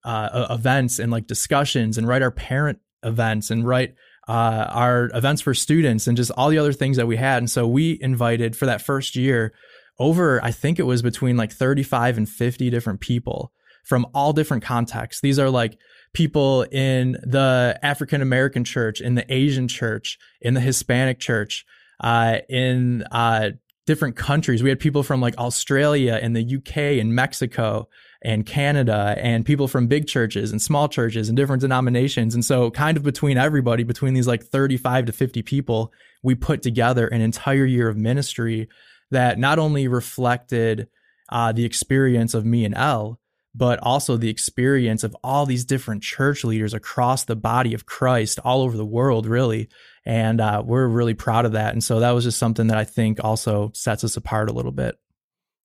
uh, 0.04 0.48
events 0.50 1.00
and 1.00 1.10
like 1.10 1.26
discussions, 1.26 1.98
and 1.98 2.06
write 2.06 2.22
our 2.22 2.32
parent 2.32 2.80
events, 3.02 3.50
and 3.50 3.66
write 3.66 3.96
uh, 4.28 4.68
our 4.70 5.10
events 5.14 5.42
for 5.42 5.54
students, 5.54 6.08
and 6.08 6.18
just 6.18 6.32
all 6.32 6.50
the 6.50 6.58
other 6.58 6.74
things 6.74 6.98
that 6.98 7.08
we 7.08 7.18
had. 7.18 7.38
And 7.40 7.50
so 7.50 7.68
we 7.68 7.98
invited 8.02 8.56
for 8.56 8.66
that 8.66 8.82
first 8.82 9.16
year 9.16 9.54
over, 10.00 10.44
I 10.44 10.52
think 10.52 10.80
it 10.80 10.84
was 10.84 11.02
between 11.02 11.38
like 11.38 11.52
35 11.52 12.18
and 12.18 12.28
50 12.28 12.70
different 12.70 13.00
people 13.00 13.52
from 13.84 14.08
all 14.14 14.34
different 14.34 14.64
contexts. 14.64 15.22
These 15.22 15.40
are 15.40 15.50
like 15.50 15.78
people 16.14 16.64
in 16.64 17.14
the 17.24 17.78
African 17.84 18.22
American 18.22 18.64
church, 18.64 19.02
in 19.02 19.16
the 19.16 19.32
Asian 19.34 19.68
church, 19.68 20.18
in 20.42 20.54
the 20.54 20.62
Hispanic 20.62 21.20
church, 21.20 21.66
uh, 22.00 22.38
in 22.50 23.04
uh, 23.12 23.52
different 23.86 24.16
countries. 24.16 24.64
We 24.64 24.70
had 24.70 24.80
people 24.80 25.04
from 25.04 25.22
like 25.22 25.38
Australia 25.38 26.20
and 26.22 26.36
the 26.36 26.56
UK 26.58 27.00
and 27.00 27.14
Mexico 27.14 27.90
and 28.24 28.46
Canada 28.46 29.16
and 29.18 29.46
people 29.46 29.68
from 29.68 29.88
big 29.88 30.08
churches 30.08 30.52
and 30.52 30.62
small 30.62 30.88
churches 30.88 31.28
and 31.28 31.36
different 31.36 31.62
denominations. 31.62 32.34
And 32.34 32.44
so, 32.44 32.72
kind 32.72 32.96
of 32.96 33.04
between 33.04 33.38
everybody, 33.38 33.84
between 33.84 34.14
these 34.14 34.28
like 34.28 34.44
35 34.44 35.06
to 35.06 35.12
50 35.12 35.42
people, 35.42 35.92
we 36.22 36.36
put 36.36 36.62
together 36.62 37.08
an 37.08 37.22
entire 37.22 37.66
year 37.66 37.90
of 37.90 37.98
ministry 37.98 38.70
that 39.12 39.38
not 39.38 39.60
only 39.60 39.88
reflected 39.88 40.88
uh, 41.30 41.52
the 41.52 41.66
experience 41.66 42.34
of 42.34 42.46
me 42.46 42.66
and 42.66 42.76
Elle, 42.76 43.20
but 43.56 43.80
also 43.84 44.18
the 44.18 44.30
experience 44.30 45.04
of 45.04 45.16
all 45.24 45.46
these 45.46 45.66
different 45.66 46.02
church 46.02 46.44
leaders 46.44 46.74
across 46.74 47.26
the 47.26 47.36
body 47.36 47.74
of 47.74 47.86
Christ 47.86 48.40
all 48.44 48.62
over 48.62 48.76
the 48.76 48.86
world, 48.86 49.28
really. 49.28 49.70
And 50.06 50.42
uh, 50.42 50.64
we're 50.66 50.88
really 50.88 51.14
proud 51.14 51.46
of 51.46 51.52
that. 51.52 51.74
And 51.74 51.84
so 51.84 52.00
that 52.00 52.12
was 52.12 52.24
just 52.24 52.40
something 52.40 52.68
that 52.68 52.78
I 52.78 52.84
think 52.84 53.24
also 53.24 53.72
sets 53.76 54.04
us 54.04 54.18
apart 54.18 54.50
a 54.50 54.54
little 54.54 54.72
bit. 54.72 54.98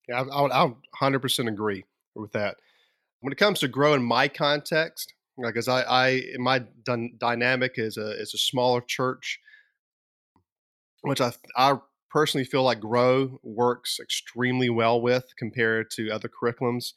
Yeah, 0.07 0.21
I, 0.21 0.43
would, 0.43 0.53
I 0.53 0.65
would 0.65 0.75
100% 1.01 1.49
agree 1.49 1.85
with 2.19 2.33
that. 2.33 2.57
When 3.21 3.33
it 3.33 3.39
comes 3.39 3.61
to 3.61 3.69
growing 3.69 4.03
my 4.03 4.29
context, 4.29 5.15
because 5.41 5.69
I, 5.69 5.83
I 5.83 6.23
my 6.39 6.65
dynamic 7.19 7.75
is 7.77 7.97
a 7.97 8.11
is 8.21 8.35
a 8.35 8.39
smaller 8.39 8.81
church, 8.81 9.41
which 11.03 11.21
I 11.21 11.33
I 11.57 11.79
personally 12.11 12.45
feel 12.45 12.63
like 12.63 12.81
Grow 12.81 13.39
works 13.43 13.99
extremely 14.01 14.71
well 14.71 15.01
with 15.01 15.25
compared 15.39 15.91
to 15.93 16.11
other 16.11 16.29
curriculums. 16.29 16.93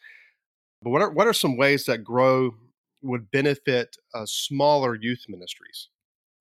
But 0.82 0.92
what 0.92 1.02
are 1.02 1.12
what 1.12 1.28
are 1.28 1.34
some 1.34 1.58
ways 1.58 1.86
that 1.86 2.04
Grow 2.04 2.56
would 3.02 3.32
benefit 3.32 3.98
uh, 4.14 4.26
smaller 4.26 4.96
youth 4.96 5.26
ministries? 5.28 5.90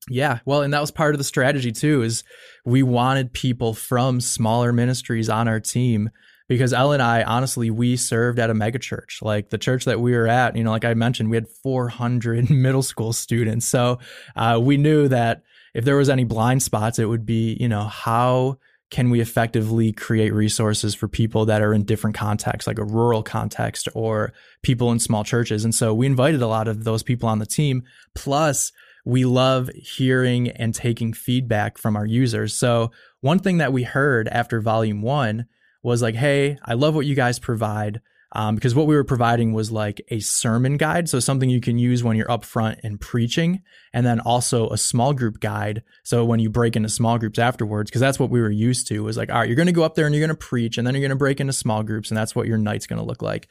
Yeah, 0.09 0.41
well, 0.45 0.63
and 0.63 0.73
that 0.73 0.81
was 0.81 0.91
part 0.91 1.15
of 1.15 1.19
the 1.19 1.25
strategy 1.25 1.73
too. 1.73 2.03
Is 2.03 2.25
we 2.65 2.83
wanted 2.83 3.33
people 3.33 3.75
from 3.75 4.21
smaller 4.21 4.73
ministries 4.73 5.29
on 5.29 5.49
our 5.49 5.61
team 5.61 6.11
because 6.51 6.73
Elle 6.73 6.91
and 6.91 7.01
I, 7.01 7.23
honestly, 7.23 7.71
we 7.71 7.97
served 7.97 8.41
at 8.41 8.51
a 8.51 8.55
megachurch. 8.55 9.23
Like 9.23 9.51
the 9.51 9.57
church 9.57 9.85
that 9.85 10.01
we 10.01 10.11
were 10.11 10.27
at, 10.27 10.57
you 10.57 10.65
know, 10.65 10.73
like 10.73 10.85
I 10.85 10.95
mentioned, 10.95 11.31
we 11.31 11.37
had 11.37 11.47
400 11.47 12.51
middle 12.51 12.83
school 12.83 13.13
students. 13.13 13.67
So 13.67 14.01
uh, 14.35 14.59
we 14.61 14.77
knew 14.77 15.07
that 15.07 15.45
if 15.75 15.85
there 15.85 15.97
was 15.97 16.09
any 16.09 16.25
blind 16.25 16.65
spots, 16.65 16.99
it 16.99 17.05
would 17.05 17.25
be, 17.25 17.57
you 17.61 17.69
know, 17.69 17.85
how 17.85 18.59
can 18.91 19.11
we 19.11 19.21
effectively 19.21 19.93
create 19.93 20.35
resources 20.35 20.93
for 20.93 21.07
people 21.07 21.45
that 21.45 21.63
are 21.63 21.73
in 21.73 21.85
different 21.85 22.17
contexts, 22.17 22.67
like 22.67 22.81
a 22.81 22.85
rural 22.85 23.23
context 23.23 23.89
or 23.95 24.33
people 24.63 24.91
in 24.91 24.99
small 24.99 25.23
churches? 25.23 25.65
And 25.65 25.73
so 25.73 25.95
we 25.95 26.07
invited 26.07 26.43
a 26.43 26.49
lot 26.49 26.67
of 26.67 26.83
those 26.83 27.05
people 27.05 27.29
on 27.29 27.39
the 27.39 27.47
team. 27.47 27.85
Plus, 28.17 28.73
we 29.05 29.25
love 29.25 29.71
hearing 29.77 30.49
and 30.49 30.75
taking 30.75 31.13
feedback 31.13 31.79
from 31.79 31.95
our 31.95 32.07
users. 32.07 32.55
So, 32.55 32.91
one 33.21 33.39
thing 33.39 33.59
that 33.59 33.73
we 33.73 33.85
heard 33.85 34.27
after 34.27 34.61
volume 34.61 35.01
one 35.01 35.47
was 35.83 36.03
like, 36.03 36.15
hey, 36.15 36.59
I 36.65 36.75
love 36.75 36.95
what 36.95 37.07
you 37.07 37.15
guys 37.15 37.39
provide 37.39 38.01
um, 38.33 38.55
because 38.55 38.75
what 38.75 38.87
we 38.87 38.95
were 38.95 39.05
providing 39.05 39.53
was 39.53 39.73
like 39.73 40.01
a 40.09 40.21
sermon 40.21 40.77
guide. 40.77 41.09
So 41.09 41.19
something 41.19 41.51
you 41.51 41.61
can 41.61 41.79
use 41.79 42.05
when 42.05 42.17
you're 42.17 42.31
up 42.31 42.45
front 42.45 42.79
and 42.85 43.01
preaching, 43.01 43.63
and 43.93 44.07
then 44.07 44.21
also 44.21 44.69
a 44.69 44.79
small 44.79 45.13
group 45.13 45.41
guide. 45.41 45.83
So 46.05 46.25
when 46.25 46.39
you 46.39 46.49
break 46.49 46.77
into 46.77 46.89
small 46.89 47.19
groups 47.19 47.39
afterwards, 47.39 47.91
because 47.91 48.01
that's 48.01 48.21
what 48.21 48.31
we 48.31 48.41
were 48.41 48.51
used 48.51 48.87
to 48.89 49.03
was 49.03 49.17
like, 49.17 49.31
all 49.31 49.39
right, 49.39 49.49
you're 49.49 49.57
going 49.57 49.67
to 49.67 49.73
go 49.73 49.83
up 49.83 49.97
there 49.97 50.07
and 50.07 50.15
you're 50.15 50.25
going 50.25 50.37
to 50.37 50.47
preach, 50.47 50.79
and 50.79 50.87
then 50.87 50.95
you're 50.95 51.03
going 51.03 51.11
to 51.11 51.17
break 51.17 51.41
into 51.41 51.53
small 51.53 51.83
groups, 51.83 52.11
and 52.11 52.19
that's 52.19 52.35
what 52.35 52.47
your 52.47 52.59
night's 52.59 52.87
going 52.87 53.01
to 53.01 53.05
look 53.05 53.23
like. 53.23 53.49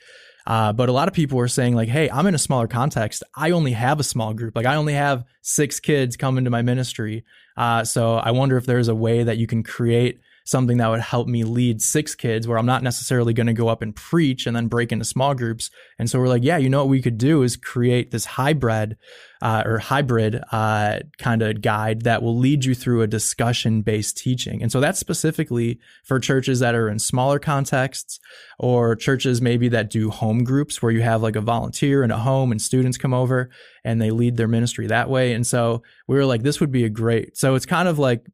Uh, 0.48 0.72
but 0.72 0.90
a 0.90 0.94
lot 0.94 1.08
of 1.08 1.14
people 1.14 1.38
were 1.38 1.50
saying 1.50 1.76
like, 1.76 1.90
hey, 1.90 2.10
I'm 2.10 2.26
in 2.26 2.34
a 2.34 2.40
smaller 2.40 2.68
context. 2.68 3.22
I 3.36 3.52
only 3.52 3.74
have 3.74 4.00
a 4.00 4.04
small 4.04 4.34
group. 4.34 4.56
Like 4.56 4.66
I 4.66 4.76
only 4.76 4.94
have 4.94 5.26
six 5.42 5.80
kids 5.80 6.16
come 6.16 6.38
into 6.38 6.50
my 6.50 6.62
ministry. 6.62 7.24
Uh, 7.58 7.84
so 7.84 8.16
I 8.16 8.32
wonder 8.32 8.58
if 8.58 8.66
there's 8.66 8.88
a 8.88 8.96
way 8.96 9.22
that 9.24 9.38
you 9.38 9.46
can 9.46 9.62
create 9.62 10.22
something 10.50 10.78
that 10.78 10.90
would 10.90 11.00
help 11.00 11.28
me 11.28 11.44
lead 11.44 11.80
six 11.80 12.16
kids 12.16 12.48
where 12.48 12.58
I'm 12.58 12.66
not 12.66 12.82
necessarily 12.82 13.34
going 13.34 13.48
to 13.48 13.54
go 13.54 13.68
up 13.68 13.84
and 13.84 13.96
preach 13.96 14.48
and 14.48 14.56
then 14.56 14.68
break 14.68 14.92
into 14.92 15.06
small 15.06 15.36
groups. 15.36 15.70
And 16.00 16.10
so 16.10 16.20
we're 16.20 16.28
like, 16.28 16.44
yeah, 16.44 16.58
you 16.58 16.70
know 16.70 16.80
what 16.80 16.90
we 16.90 17.04
could 17.04 17.20
do 17.20 17.44
is 17.44 17.56
create 17.56 18.10
this 18.10 18.26
hybrid 18.26 18.98
uh, 19.44 19.62
or 19.64 19.78
hybrid 19.78 20.42
uh, 20.52 21.00
kind 21.20 21.44
of 21.44 21.62
guide 21.62 22.02
that 22.02 22.24
will 22.24 22.36
lead 22.36 22.66
you 22.66 22.74
through 22.74 23.04
a 23.04 23.08
discussion 23.08 23.84
based 23.84 24.18
teaching. 24.18 24.64
And 24.64 24.72
so 24.72 24.80
that's 24.80 25.00
specifically 25.00 25.80
for 26.04 26.20
churches 26.20 26.60
that 26.62 26.74
are 26.74 26.90
in 26.90 26.98
smaller 26.98 27.38
contexts 27.38 28.20
or 28.58 28.96
churches 28.96 29.42
maybe 29.42 29.70
that 29.70 29.92
do 29.92 30.10
home 30.10 30.44
groups 30.44 30.82
where 30.82 30.92
you 30.92 31.02
have 31.02 31.22
like 31.22 31.36
a 31.36 31.42
volunteer 31.42 32.04
in 32.04 32.10
a 32.10 32.18
home 32.18 32.52
and 32.52 32.60
students 32.62 32.98
come 32.98 33.14
over 33.14 33.52
and 33.84 34.02
they 34.02 34.10
lead 34.10 34.36
their 34.36 34.48
ministry 34.48 34.88
that 34.88 35.10
way. 35.10 35.34
And 35.34 35.46
so 35.46 35.84
we 36.08 36.16
were 36.16 36.26
like, 36.26 36.42
this 36.42 36.60
would 36.60 36.72
be 36.72 36.86
a 36.86 36.90
great. 36.90 37.38
So 37.38 37.54
it's 37.54 37.68
kind 37.68 37.88
of 37.88 38.00
like 38.00 38.26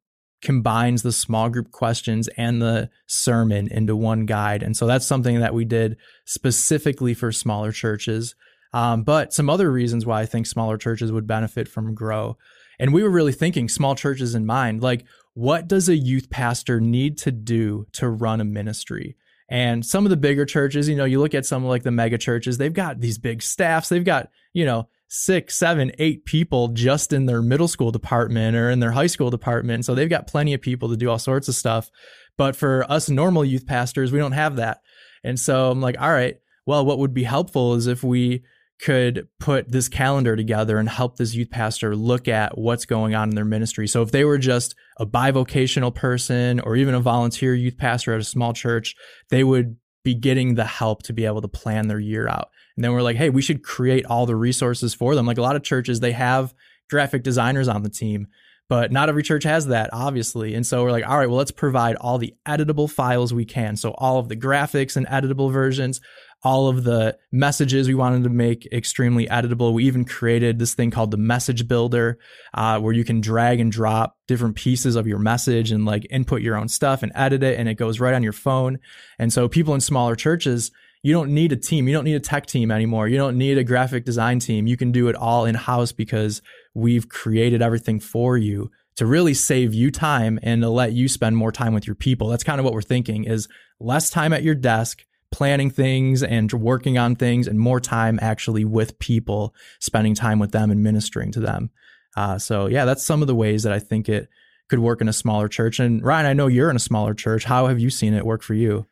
combines 0.45 1.01
the 1.01 1.11
small 1.11 1.49
group 1.49 1.71
questions 1.71 2.29
and 2.37 2.61
the 2.61 2.89
sermon 3.07 3.67
into 3.69 3.95
one 3.95 4.25
guide. 4.25 4.63
And 4.63 4.77
so 4.77 4.87
that's 4.87 5.05
something 5.05 5.39
that 5.39 5.53
we 5.53 5.65
did 5.65 5.97
specifically 6.23 7.13
for 7.13 7.31
smaller 7.31 7.73
churches. 7.73 8.35
Um, 8.71 9.03
but 9.03 9.33
some 9.33 9.49
other 9.49 9.71
reasons 9.71 10.05
why 10.05 10.21
I 10.21 10.25
think 10.25 10.45
smaller 10.45 10.77
churches 10.77 11.11
would 11.11 11.27
benefit 11.27 11.67
from 11.67 11.95
Grow. 11.95 12.37
And 12.79 12.93
we 12.93 13.03
were 13.03 13.09
really 13.09 13.31
thinking 13.31 13.67
small 13.67 13.95
churches 13.95 14.35
in 14.35 14.45
mind. 14.45 14.83
Like, 14.83 15.05
what 15.33 15.67
does 15.67 15.89
a 15.89 15.95
youth 15.95 16.29
pastor 16.29 16.79
need 16.79 17.17
to 17.19 17.31
do 17.31 17.87
to 17.93 18.07
run 18.07 18.39
a 18.39 18.45
ministry? 18.45 19.17
And 19.49 19.85
some 19.85 20.05
of 20.05 20.09
the 20.09 20.17
bigger 20.17 20.45
churches, 20.45 20.87
you 20.87 20.95
know, 20.95 21.05
you 21.05 21.19
look 21.19 21.33
at 21.33 21.45
some 21.45 21.65
like 21.65 21.83
the 21.83 21.91
mega 21.91 22.17
churches, 22.17 22.57
they've 22.57 22.73
got 22.73 22.99
these 22.99 23.17
big 23.17 23.41
staffs, 23.41 23.89
they've 23.89 24.03
got, 24.03 24.29
you 24.53 24.65
know, 24.65 24.89
six, 25.07 25.57
seven, 25.57 25.91
eight 25.99 26.25
people 26.25 26.69
just 26.69 27.13
in 27.13 27.25
their 27.25 27.41
middle 27.41 27.67
school 27.67 27.91
department 27.91 28.55
or 28.55 28.69
in 28.69 28.79
their 28.79 28.91
high 28.91 29.07
school 29.07 29.29
department. 29.29 29.85
So 29.85 29.95
they've 29.95 30.09
got 30.09 30.27
plenty 30.27 30.53
of 30.53 30.61
people 30.61 30.89
to 30.89 30.97
do 30.97 31.09
all 31.09 31.19
sorts 31.19 31.47
of 31.47 31.55
stuff. 31.55 31.89
But 32.37 32.55
for 32.55 32.85
us 32.89 33.09
normal 33.09 33.45
youth 33.45 33.65
pastors, 33.65 34.11
we 34.11 34.19
don't 34.19 34.33
have 34.33 34.57
that. 34.57 34.81
And 35.23 35.39
so 35.39 35.71
I'm 35.71 35.81
like, 35.81 35.99
all 35.99 36.11
right, 36.11 36.35
well, 36.65 36.85
what 36.85 36.99
would 36.99 37.13
be 37.13 37.23
helpful 37.23 37.75
is 37.75 37.87
if 37.87 38.03
we 38.03 38.43
could 38.81 39.27
put 39.39 39.71
this 39.71 39.87
calendar 39.87 40.35
together 40.35 40.77
and 40.77 40.89
help 40.89 41.15
this 41.15 41.33
youth 41.33 41.49
pastor 41.49 41.95
look 41.95 42.27
at 42.27 42.57
what's 42.57 42.85
going 42.85 43.15
on 43.15 43.29
in 43.29 43.35
their 43.35 43.45
ministry. 43.45 43.87
So 43.87 44.01
if 44.01 44.11
they 44.11 44.25
were 44.25 44.37
just 44.37 44.75
a 44.97 45.05
bivocational 45.05 45.95
person 45.95 46.59
or 46.59 46.75
even 46.75 46.93
a 46.93 46.99
volunteer 46.99 47.55
youth 47.55 47.77
pastor 47.77 48.13
at 48.13 48.19
a 48.19 48.25
small 48.25 48.53
church, 48.53 48.95
they 49.29 49.43
would 49.43 49.77
be 50.03 50.13
getting 50.13 50.55
the 50.55 50.65
help 50.65 51.03
to 51.03 51.13
be 51.13 51.25
able 51.25 51.41
to 51.41 51.47
plan 51.47 51.87
their 51.87 51.99
year 51.99 52.27
out. 52.27 52.49
And 52.75 52.83
then 52.83 52.91
we're 52.91 53.01
like, 53.01 53.17
hey, 53.17 53.29
we 53.29 53.41
should 53.41 53.63
create 53.63 54.05
all 54.05 54.25
the 54.25 54.35
resources 54.35 54.93
for 54.93 55.15
them. 55.15 55.25
Like 55.25 55.37
a 55.37 55.41
lot 55.41 55.55
of 55.55 55.63
churches, 55.63 55.99
they 55.99 56.11
have 56.11 56.53
graphic 56.89 57.23
designers 57.23 57.67
on 57.67 57.83
the 57.83 57.89
team, 57.89 58.27
but 58.67 58.91
not 58.91 59.09
every 59.09 59.23
church 59.23 59.43
has 59.43 59.67
that, 59.67 59.89
obviously. 59.93 60.55
And 60.55 60.65
so 60.65 60.83
we're 60.83 60.91
like, 60.91 61.07
all 61.07 61.17
right, 61.17 61.29
well, 61.29 61.37
let's 61.37 61.51
provide 61.51 61.95
all 61.95 62.17
the 62.17 62.35
editable 62.47 62.89
files 62.89 63.33
we 63.33 63.45
can. 63.45 63.75
So 63.75 63.91
all 63.91 64.19
of 64.19 64.27
the 64.27 64.35
graphics 64.35 64.95
and 64.95 65.07
editable 65.07 65.51
versions, 65.51 66.01
all 66.43 66.67
of 66.67 66.83
the 66.83 67.17
messages 67.31 67.87
we 67.87 67.95
wanted 67.95 68.23
to 68.23 68.29
make 68.29 68.67
extremely 68.71 69.25
editable. 69.27 69.73
We 69.73 69.85
even 69.85 70.05
created 70.05 70.59
this 70.59 70.75
thing 70.75 70.91
called 70.91 71.11
the 71.11 71.17
message 71.17 71.67
builder, 71.67 72.19
uh, 72.53 72.79
where 72.79 72.93
you 72.93 73.03
can 73.03 73.19
drag 73.19 73.59
and 73.59 73.71
drop 73.71 74.17
different 74.27 74.55
pieces 74.55 74.95
of 74.95 75.07
your 75.07 75.17
message 75.17 75.71
and 75.71 75.85
like 75.85 76.05
input 76.11 76.41
your 76.41 76.55
own 76.55 76.67
stuff 76.67 77.01
and 77.01 77.11
edit 77.15 77.41
it, 77.41 77.57
and 77.59 77.67
it 77.67 77.75
goes 77.75 77.99
right 77.99 78.13
on 78.13 78.21
your 78.21 78.33
phone. 78.33 78.77
And 79.17 79.33
so 79.33 79.47
people 79.47 79.73
in 79.73 79.81
smaller 79.81 80.15
churches, 80.15 80.71
you 81.05 81.13
don't 81.13 81.29
need 81.29 81.51
a 81.51 81.55
team. 81.55 81.87
You 81.87 81.93
don't 81.93 82.03
need 82.03 82.15
a 82.15 82.19
tech 82.19 82.47
team 82.47 82.71
anymore. 82.71 83.07
You 83.07 83.17
don't 83.17 83.37
need 83.37 83.59
a 83.59 83.63
graphic 83.63 84.05
design 84.05 84.39
team. 84.39 84.65
You 84.65 84.75
can 84.75 84.91
do 84.91 85.07
it 85.07 85.15
all 85.15 85.45
in 85.45 85.53
house 85.53 85.91
because 85.91 86.41
we've 86.73 87.07
created 87.09 87.61
everything 87.61 87.99
for 87.99 88.39
you 88.39 88.71
to 88.95 89.05
really 89.05 89.35
save 89.35 89.71
you 89.71 89.91
time 89.91 90.39
and 90.41 90.63
to 90.63 90.69
let 90.69 90.93
you 90.93 91.07
spend 91.07 91.37
more 91.37 91.51
time 91.51 91.75
with 91.75 91.85
your 91.85 91.95
people. 91.95 92.29
That's 92.29 92.43
kind 92.43 92.57
of 92.59 92.65
what 92.65 92.73
we're 92.73 92.81
thinking 92.81 93.25
is 93.25 93.47
less 93.79 94.09
time 94.09 94.33
at 94.33 94.41
your 94.41 94.55
desk 94.55 95.05
planning 95.31 95.69
things 95.69 96.23
and 96.23 96.51
working 96.53 96.97
on 96.97 97.15
things 97.15 97.47
and 97.47 97.59
more 97.59 97.79
time 97.79 98.17
actually 98.19 98.65
with 98.65 98.97
people, 98.97 99.53
spending 99.79 100.15
time 100.15 100.39
with 100.39 100.53
them 100.53 100.71
and 100.71 100.81
ministering 100.81 101.31
to 101.33 101.39
them. 101.39 101.69
Uh, 102.17 102.39
so 102.39 102.65
yeah, 102.65 102.83
that's 102.83 103.05
some 103.05 103.21
of 103.21 103.27
the 103.27 103.35
ways 103.35 103.61
that 103.61 103.73
I 103.73 103.77
think 103.77 104.09
it 104.09 104.27
could 104.69 104.79
work 104.79 105.01
in 105.01 105.07
a 105.07 105.13
smaller 105.13 105.49
church. 105.49 105.79
And 105.79 106.03
Ryan, 106.03 106.25
I 106.25 106.33
know 106.33 106.47
you're 106.47 106.71
in 106.71 106.75
a 106.75 106.79
smaller 106.79 107.13
church. 107.13 107.43
How 107.43 107.67
have 107.67 107.79
you 107.79 107.91
seen 107.91 108.15
it 108.15 108.25
work 108.25 108.41
for 108.41 108.55
you? 108.55 108.87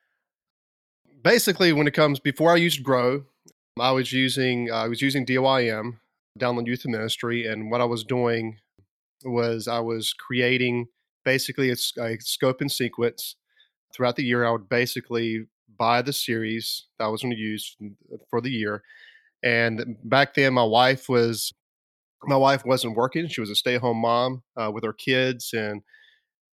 Basically, 1.23 1.73
when 1.73 1.87
it 1.87 1.93
comes 1.93 2.19
before 2.19 2.51
I 2.53 2.57
used 2.57 2.83
Grow, 2.83 3.23
I 3.79 3.91
was 3.91 4.11
using 4.13 4.69
uh, 4.71 4.75
I 4.75 4.87
was 4.87 5.01
using 5.01 5.25
DYM, 5.25 5.97
Download 6.39 6.67
Youth 6.67 6.85
Ministry, 6.85 7.47
and 7.47 7.71
what 7.71 7.81
I 7.81 7.85
was 7.85 8.03
doing 8.03 8.59
was 9.23 9.67
I 9.67 9.79
was 9.79 10.13
creating 10.13 10.87
basically 11.25 11.69
a, 11.69 11.75
a 12.01 12.17
scope 12.19 12.61
and 12.61 12.71
sequence 12.71 13.35
throughout 13.93 14.15
the 14.15 14.23
year. 14.23 14.45
I 14.45 14.51
would 14.51 14.69
basically 14.69 15.47
buy 15.77 16.01
the 16.01 16.13
series 16.13 16.87
that 16.99 17.05
I 17.05 17.07
was 17.07 17.21
going 17.21 17.33
to 17.33 17.39
use 17.39 17.75
for 18.29 18.41
the 18.41 18.51
year. 18.51 18.83
And 19.41 19.97
back 20.03 20.35
then, 20.35 20.53
my 20.53 20.63
wife 20.63 21.09
was 21.09 21.53
my 22.25 22.37
wife 22.37 22.65
wasn't 22.65 22.95
working; 22.95 23.27
she 23.27 23.41
was 23.41 23.49
a 23.49 23.55
stay-at-home 23.55 23.97
mom 23.97 24.43
uh, 24.55 24.71
with 24.71 24.83
her 24.83 24.93
kids, 24.93 25.53
and 25.53 25.81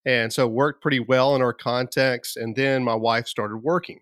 and 0.07 0.33
so 0.33 0.47
it 0.47 0.53
worked 0.53 0.83
pretty 0.83 1.01
well 1.01 1.37
in 1.37 1.43
our 1.43 1.53
context. 1.53 2.37
And 2.37 2.57
then 2.57 2.83
my 2.83 2.95
wife 2.95 3.27
started 3.29 3.59
working, 3.59 4.01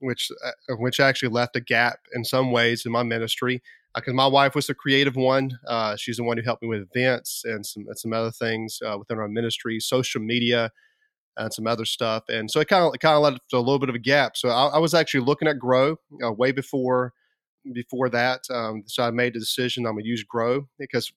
which 0.00 0.30
uh, 0.44 0.74
which 0.78 1.00
actually 1.00 1.28
left 1.28 1.56
a 1.56 1.60
gap 1.60 2.00
in 2.14 2.24
some 2.24 2.52
ways 2.52 2.84
in 2.86 2.92
my 2.92 3.02
ministry 3.02 3.62
because 3.94 4.12
uh, 4.12 4.14
my 4.14 4.26
wife 4.26 4.54
was 4.54 4.66
the 4.66 4.74
creative 4.74 5.16
one. 5.16 5.58
Uh, 5.66 5.96
she's 5.96 6.18
the 6.18 6.24
one 6.24 6.36
who 6.36 6.42
helped 6.42 6.62
me 6.62 6.68
with 6.68 6.88
events 6.94 7.42
and 7.44 7.64
some 7.64 7.84
and 7.86 7.98
some 7.98 8.12
other 8.12 8.30
things 8.30 8.80
uh, 8.86 8.96
within 8.98 9.18
our 9.18 9.28
ministry, 9.28 9.80
social 9.80 10.20
media, 10.20 10.70
and 11.36 11.52
some 11.52 11.66
other 11.66 11.84
stuff. 11.84 12.24
And 12.28 12.50
so 12.50 12.60
it 12.60 12.68
kind 12.68 12.84
of 12.84 12.98
kind 13.00 13.16
of 13.16 13.22
led 13.22 13.38
to 13.50 13.56
a 13.56 13.58
little 13.58 13.78
bit 13.78 13.88
of 13.88 13.94
a 13.94 14.00
gap. 14.00 14.36
So 14.36 14.48
I, 14.48 14.68
I 14.68 14.78
was 14.78 14.94
actually 14.94 15.24
looking 15.24 15.48
at 15.48 15.58
Grow 15.58 15.96
uh, 16.24 16.32
way 16.32 16.52
before 16.52 17.12
before 17.72 18.08
that. 18.10 18.42
Um, 18.50 18.84
so 18.86 19.02
I 19.02 19.10
made 19.10 19.34
the 19.34 19.40
decision 19.40 19.86
I'm 19.86 19.94
gonna 19.94 20.06
use 20.06 20.22
Grow 20.22 20.68
because 20.78 21.12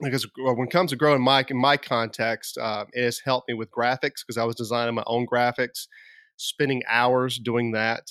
because 0.00 0.26
when 0.36 0.66
it 0.66 0.72
comes 0.72 0.90
to 0.90 0.96
Grow 0.96 1.14
in 1.14 1.22
my 1.22 1.44
in 1.48 1.56
my 1.56 1.76
context, 1.76 2.58
uh, 2.58 2.84
it 2.92 3.04
has 3.04 3.20
helped 3.20 3.48
me 3.48 3.54
with 3.54 3.70
graphics 3.70 4.22
because 4.24 4.38
I 4.38 4.44
was 4.44 4.56
designing 4.56 4.94
my 4.94 5.04
own 5.06 5.26
graphics 5.26 5.86
spending 6.36 6.82
hours 6.88 7.38
doing 7.38 7.72
that, 7.72 8.10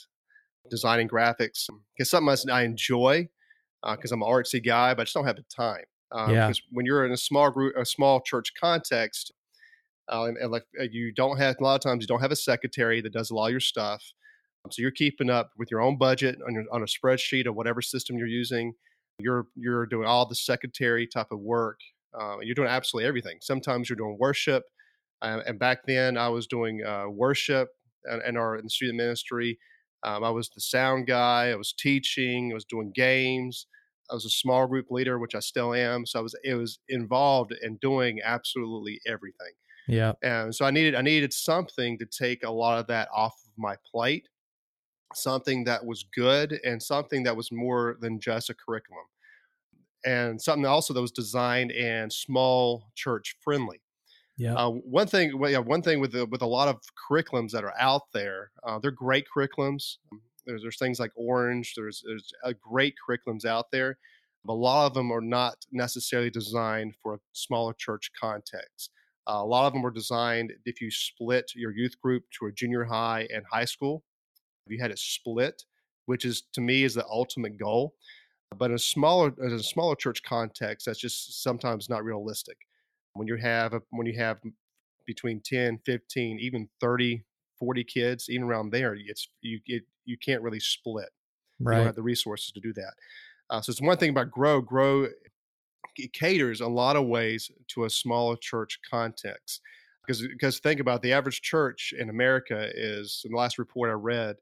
designing 0.69 1.07
graphics. 1.07 1.69
It's 1.97 2.09
something 2.09 2.49
I 2.49 2.63
enjoy 2.63 3.29
because 3.81 4.11
uh, 4.11 4.15
I'm 4.15 4.21
an 4.21 4.29
artsy 4.29 4.63
guy, 4.63 4.93
but 4.93 5.01
I 5.01 5.03
just 5.05 5.13
don't 5.13 5.25
have 5.25 5.35
the 5.35 5.43
time. 5.43 5.83
Um, 6.11 6.31
yeah. 6.31 6.47
Because 6.47 6.61
when 6.71 6.85
you're 6.85 7.05
in 7.05 7.11
a 7.11 7.17
small 7.17 7.49
group, 7.49 7.75
a 7.75 7.85
small 7.85 8.21
church 8.21 8.53
context, 8.59 9.33
uh, 10.11 10.25
and, 10.25 10.37
and, 10.37 10.51
like 10.51 10.65
uh, 10.79 10.83
you 10.91 11.13
don't 11.13 11.37
have 11.37 11.55
a 11.59 11.63
lot 11.63 11.75
of 11.75 11.81
times 11.81 12.03
you 12.03 12.07
don't 12.07 12.21
have 12.21 12.31
a 12.31 12.35
secretary 12.35 13.01
that 13.01 13.13
does 13.13 13.31
a 13.31 13.35
lot 13.35 13.47
of 13.47 13.51
your 13.51 13.59
stuff. 13.59 14.03
So 14.71 14.81
you're 14.81 14.91
keeping 14.91 15.29
up 15.29 15.51
with 15.57 15.71
your 15.71 15.81
own 15.81 15.97
budget 15.97 16.39
on 16.45 16.53
your 16.53 16.65
on 16.71 16.81
a 16.81 16.85
spreadsheet 16.85 17.45
or 17.45 17.51
whatever 17.51 17.81
system 17.81 18.17
you're 18.17 18.27
using. 18.27 18.73
You're 19.19 19.47
you're 19.55 19.85
doing 19.85 20.07
all 20.07 20.25
the 20.25 20.35
secretary 20.35 21.07
type 21.07 21.31
of 21.31 21.39
work. 21.39 21.79
Uh, 22.17 22.37
you're 22.41 22.55
doing 22.55 22.69
absolutely 22.69 23.07
everything. 23.07 23.37
Sometimes 23.41 23.89
you're 23.89 23.97
doing 23.97 24.17
worship, 24.19 24.63
uh, 25.21 25.39
and 25.45 25.59
back 25.59 25.79
then 25.85 26.17
I 26.17 26.29
was 26.29 26.47
doing 26.47 26.83
uh, 26.85 27.05
worship 27.09 27.69
in 28.25 28.37
our 28.37 28.57
in 28.57 28.65
the 28.65 28.69
student 28.69 28.97
ministry. 28.97 29.59
Um, 30.03 30.23
I 30.23 30.29
was 30.29 30.49
the 30.49 30.61
sound 30.61 31.07
guy. 31.07 31.51
I 31.51 31.55
was 31.55 31.73
teaching. 31.73 32.51
I 32.51 32.53
was 32.53 32.65
doing 32.65 32.91
games. 32.93 33.67
I 34.11 34.15
was 34.15 34.25
a 34.25 34.29
small 34.29 34.67
group 34.67 34.91
leader, 34.91 35.17
which 35.17 35.35
I 35.35 35.39
still 35.39 35.73
am. 35.73 36.05
So 36.05 36.19
I 36.19 36.21
was 36.21 36.35
it 36.43 36.55
was 36.55 36.79
involved 36.89 37.53
in 37.61 37.77
doing 37.77 38.19
absolutely 38.23 38.99
everything. 39.07 39.53
Yeah. 39.87 40.13
And 40.21 40.53
so 40.53 40.65
I 40.65 40.71
needed 40.71 40.95
I 40.95 41.01
needed 41.01 41.33
something 41.33 41.97
to 41.99 42.05
take 42.05 42.43
a 42.43 42.51
lot 42.51 42.79
of 42.79 42.87
that 42.87 43.09
off 43.13 43.33
of 43.45 43.51
my 43.57 43.75
plate, 43.89 44.27
something 45.13 45.63
that 45.65 45.85
was 45.85 46.05
good 46.15 46.59
and 46.63 46.81
something 46.81 47.23
that 47.23 47.35
was 47.35 47.51
more 47.51 47.97
than 47.99 48.19
just 48.19 48.49
a 48.49 48.53
curriculum. 48.53 49.05
And 50.05 50.41
something 50.41 50.65
also 50.65 50.93
that 50.93 51.01
was 51.01 51.11
designed 51.11 51.71
and 51.71 52.11
small 52.11 52.91
church 52.95 53.37
friendly. 53.41 53.81
Yeah. 54.37 54.55
Uh, 54.55 54.69
one 54.69 55.07
thing, 55.07 55.37
well, 55.37 55.51
yeah, 55.51 55.59
one 55.59 55.81
thing 55.81 55.99
with 55.99 56.11
the, 56.11 56.25
with 56.25 56.41
a 56.41 56.47
lot 56.47 56.67
of 56.67 56.77
curriculums 57.09 57.51
that 57.51 57.63
are 57.63 57.73
out 57.79 58.03
there, 58.13 58.51
uh, 58.63 58.79
they're 58.79 58.91
great 58.91 59.25
curriculums. 59.35 59.97
Um, 60.11 60.21
there's 60.45 60.61
there's 60.61 60.77
things 60.77 60.99
like 60.99 61.11
Orange. 61.15 61.73
There's 61.75 62.03
there's 62.05 62.31
uh, 62.43 62.53
great 62.61 62.95
curriculums 63.07 63.45
out 63.45 63.67
there. 63.71 63.97
But 64.45 64.53
a 64.53 64.55
lot 64.55 64.87
of 64.87 64.93
them 64.93 65.11
are 65.11 65.21
not 65.21 65.55
necessarily 65.71 66.29
designed 66.29 66.95
for 67.01 67.15
a 67.15 67.19
smaller 67.31 67.73
church 67.77 68.11
context. 68.19 68.91
Uh, 69.29 69.35
a 69.37 69.45
lot 69.45 69.65
of 69.65 69.73
them 69.73 69.85
are 69.85 69.91
designed 69.91 70.51
if 70.65 70.81
you 70.81 70.91
split 70.91 71.49
your 71.55 71.71
youth 71.71 71.97
group 72.01 72.23
to 72.37 72.47
a 72.47 72.51
junior 72.51 72.83
high 72.83 73.25
and 73.33 73.45
high 73.49 73.63
school. 73.63 74.03
If 74.67 74.73
you 74.73 74.81
had 74.81 74.91
it 74.91 74.99
split, 74.99 75.63
which 76.07 76.25
is 76.25 76.43
to 76.53 76.61
me 76.61 76.83
is 76.83 76.95
the 76.95 77.05
ultimate 77.05 77.57
goal. 77.57 77.93
But 78.57 78.71
in 78.71 78.75
a 78.75 78.79
smaller 78.79 79.33
in 79.41 79.53
a 79.53 79.63
smaller 79.63 79.95
church 79.95 80.21
context, 80.23 80.87
that's 80.87 80.99
just 80.99 81.41
sometimes 81.41 81.89
not 81.89 82.03
realistic 82.03 82.57
when 83.13 83.27
you 83.27 83.35
have 83.35 83.73
a, 83.73 83.81
when 83.91 84.07
you 84.07 84.17
have 84.17 84.39
between 85.05 85.41
10 85.41 85.79
15 85.85 86.39
even 86.39 86.69
30 86.79 87.23
40 87.59 87.83
kids 87.83 88.29
even 88.29 88.43
around 88.43 88.71
there 88.71 88.95
it's 88.95 89.27
you 89.41 89.59
it, 89.67 89.83
you 90.05 90.17
can't 90.17 90.41
really 90.41 90.59
split. 90.59 91.09
Right 91.59 91.75
you 91.75 91.79
don't 91.79 91.87
have 91.87 91.95
the 91.95 92.03
resources 92.03 92.51
to 92.51 92.59
do 92.59 92.73
that. 92.73 92.93
Uh, 93.49 93.61
so 93.61 93.71
it's 93.71 93.81
one 93.81 93.97
thing 93.97 94.09
about 94.09 94.31
grow 94.31 94.61
grow 94.61 95.07
caters 96.13 96.61
a 96.61 96.67
lot 96.67 96.95
of 96.95 97.05
ways 97.05 97.51
to 97.69 97.85
a 97.85 97.89
smaller 97.89 98.35
church 98.35 98.79
context. 98.89 99.61
Because 100.05 100.25
because 100.27 100.59
think 100.59 100.79
about 100.79 100.97
it, 100.97 101.01
the 101.03 101.13
average 101.13 101.41
church 101.41 101.93
in 101.97 102.09
america 102.09 102.69
is 102.73 103.21
in 103.25 103.31
the 103.31 103.37
last 103.37 103.57
report 103.57 103.89
i 103.89 103.93
read 103.93 104.35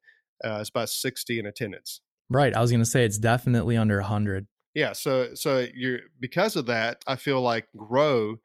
uh, 0.43 0.57
it's 0.59 0.69
about 0.69 0.89
60 0.89 1.39
in 1.39 1.45
attendance. 1.45 2.01
Right 2.29 2.55
i 2.55 2.61
was 2.61 2.71
going 2.71 2.81
to 2.81 2.89
say 2.89 3.05
it's 3.05 3.19
definitely 3.19 3.77
under 3.77 3.97
100 3.97 4.47
yeah 4.73 4.93
so 4.93 5.35
so 5.35 5.67
you're 5.75 5.99
because 6.19 6.55
of 6.55 6.65
that 6.67 7.03
i 7.05 7.15
feel 7.15 7.41
like 7.41 7.67
grow 7.77 8.37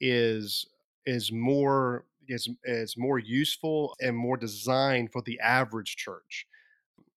is 0.00 0.66
is 1.06 1.32
more 1.32 2.04
is 2.28 2.48
is 2.64 2.96
more 2.96 3.18
useful 3.18 3.94
and 4.00 4.16
more 4.16 4.36
designed 4.36 5.12
for 5.12 5.22
the 5.22 5.38
average 5.40 5.96
church. 5.96 6.46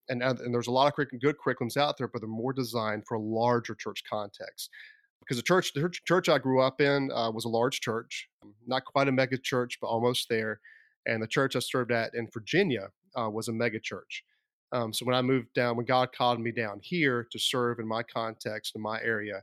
And, 0.09 0.21
and 0.21 0.53
there's 0.53 0.67
a 0.67 0.71
lot 0.71 0.93
of 0.97 1.07
good 1.21 1.37
curriculums 1.37 1.77
out 1.77 1.97
there, 1.97 2.09
but 2.09 2.19
they're 2.21 2.27
more 2.27 2.51
designed 2.51 3.05
for 3.07 3.15
a 3.15 3.21
larger 3.21 3.73
church 3.73 4.03
context. 4.09 4.69
Because 5.21 5.37
the 5.37 5.43
church, 5.43 5.71
the 5.73 5.89
church 6.05 6.27
I 6.27 6.37
grew 6.37 6.61
up 6.61 6.81
in 6.81 7.09
uh, 7.13 7.31
was 7.31 7.45
a 7.45 7.49
large 7.49 7.79
church, 7.79 8.27
not 8.67 8.83
quite 8.83 9.07
a 9.07 9.11
mega 9.13 9.37
church, 9.37 9.77
but 9.79 9.87
almost 9.87 10.27
there. 10.29 10.59
And 11.05 11.23
the 11.23 11.27
church 11.27 11.55
I 11.55 11.59
served 11.59 11.93
at 11.93 12.13
in 12.13 12.27
Virginia 12.33 12.89
uh, 13.17 13.29
was 13.29 13.47
a 13.47 13.53
mega 13.53 13.79
church. 13.79 14.25
Um, 14.73 14.91
so 14.91 15.05
when 15.05 15.15
I 15.15 15.21
moved 15.21 15.53
down, 15.53 15.77
when 15.77 15.85
God 15.85 16.09
called 16.11 16.41
me 16.41 16.51
down 16.51 16.79
here 16.81 17.25
to 17.31 17.39
serve 17.39 17.79
in 17.79 17.87
my 17.87 18.03
context, 18.03 18.75
in 18.75 18.81
my 18.81 18.99
area, 19.01 19.41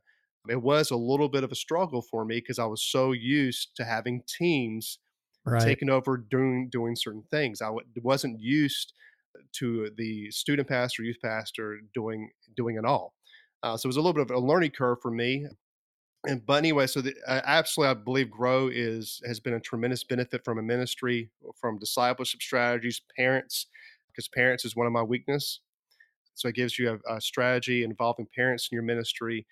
it 0.48 0.62
was 0.62 0.90
a 0.90 0.96
little 0.96 1.28
bit 1.28 1.44
of 1.44 1.52
a 1.52 1.56
struggle 1.56 2.02
for 2.02 2.24
me 2.24 2.36
because 2.36 2.58
I 2.58 2.64
was 2.64 2.82
so 2.82 3.12
used 3.12 3.76
to 3.76 3.84
having 3.84 4.22
teams 4.26 4.98
right. 5.44 5.62
taking 5.62 5.90
over 5.90 6.16
doing 6.16 6.68
doing 6.70 6.96
certain 6.96 7.24
things. 7.30 7.60
I 7.60 7.66
w- 7.66 7.86
wasn't 8.02 8.40
used 8.40 8.94
to 9.52 9.90
the 9.96 10.30
student 10.30 10.68
pastor, 10.68 11.02
youth 11.02 11.18
pastor 11.22 11.80
doing 11.94 12.30
doing 12.56 12.76
it 12.76 12.84
all. 12.84 13.14
Uh, 13.62 13.76
so 13.76 13.86
it 13.86 13.90
was 13.90 13.96
a 13.96 14.00
little 14.00 14.14
bit 14.14 14.30
of 14.30 14.42
a 14.42 14.46
learning 14.46 14.70
curve 14.70 14.98
for 15.02 15.10
me. 15.10 15.46
And 16.26 16.44
but 16.44 16.54
anyway, 16.54 16.86
so 16.86 17.00
the, 17.00 17.14
uh, 17.26 17.40
absolutely, 17.44 17.90
I 17.90 17.94
believe 17.94 18.30
Grow 18.30 18.68
is 18.68 19.20
has 19.26 19.40
been 19.40 19.54
a 19.54 19.60
tremendous 19.60 20.04
benefit 20.04 20.44
from 20.44 20.58
a 20.58 20.62
ministry, 20.62 21.30
from 21.58 21.78
discipleship 21.78 22.42
strategies, 22.42 23.00
parents, 23.16 23.66
because 24.08 24.28
parents 24.28 24.64
is 24.64 24.76
one 24.76 24.86
of 24.86 24.92
my 24.92 25.02
weakness. 25.02 25.60
So 26.34 26.48
it 26.48 26.54
gives 26.54 26.78
you 26.78 26.98
a, 27.08 27.16
a 27.16 27.20
strategy 27.20 27.84
involving 27.84 28.26
parents 28.34 28.68
in 28.70 28.76
your 28.76 28.82
ministry 28.82 29.46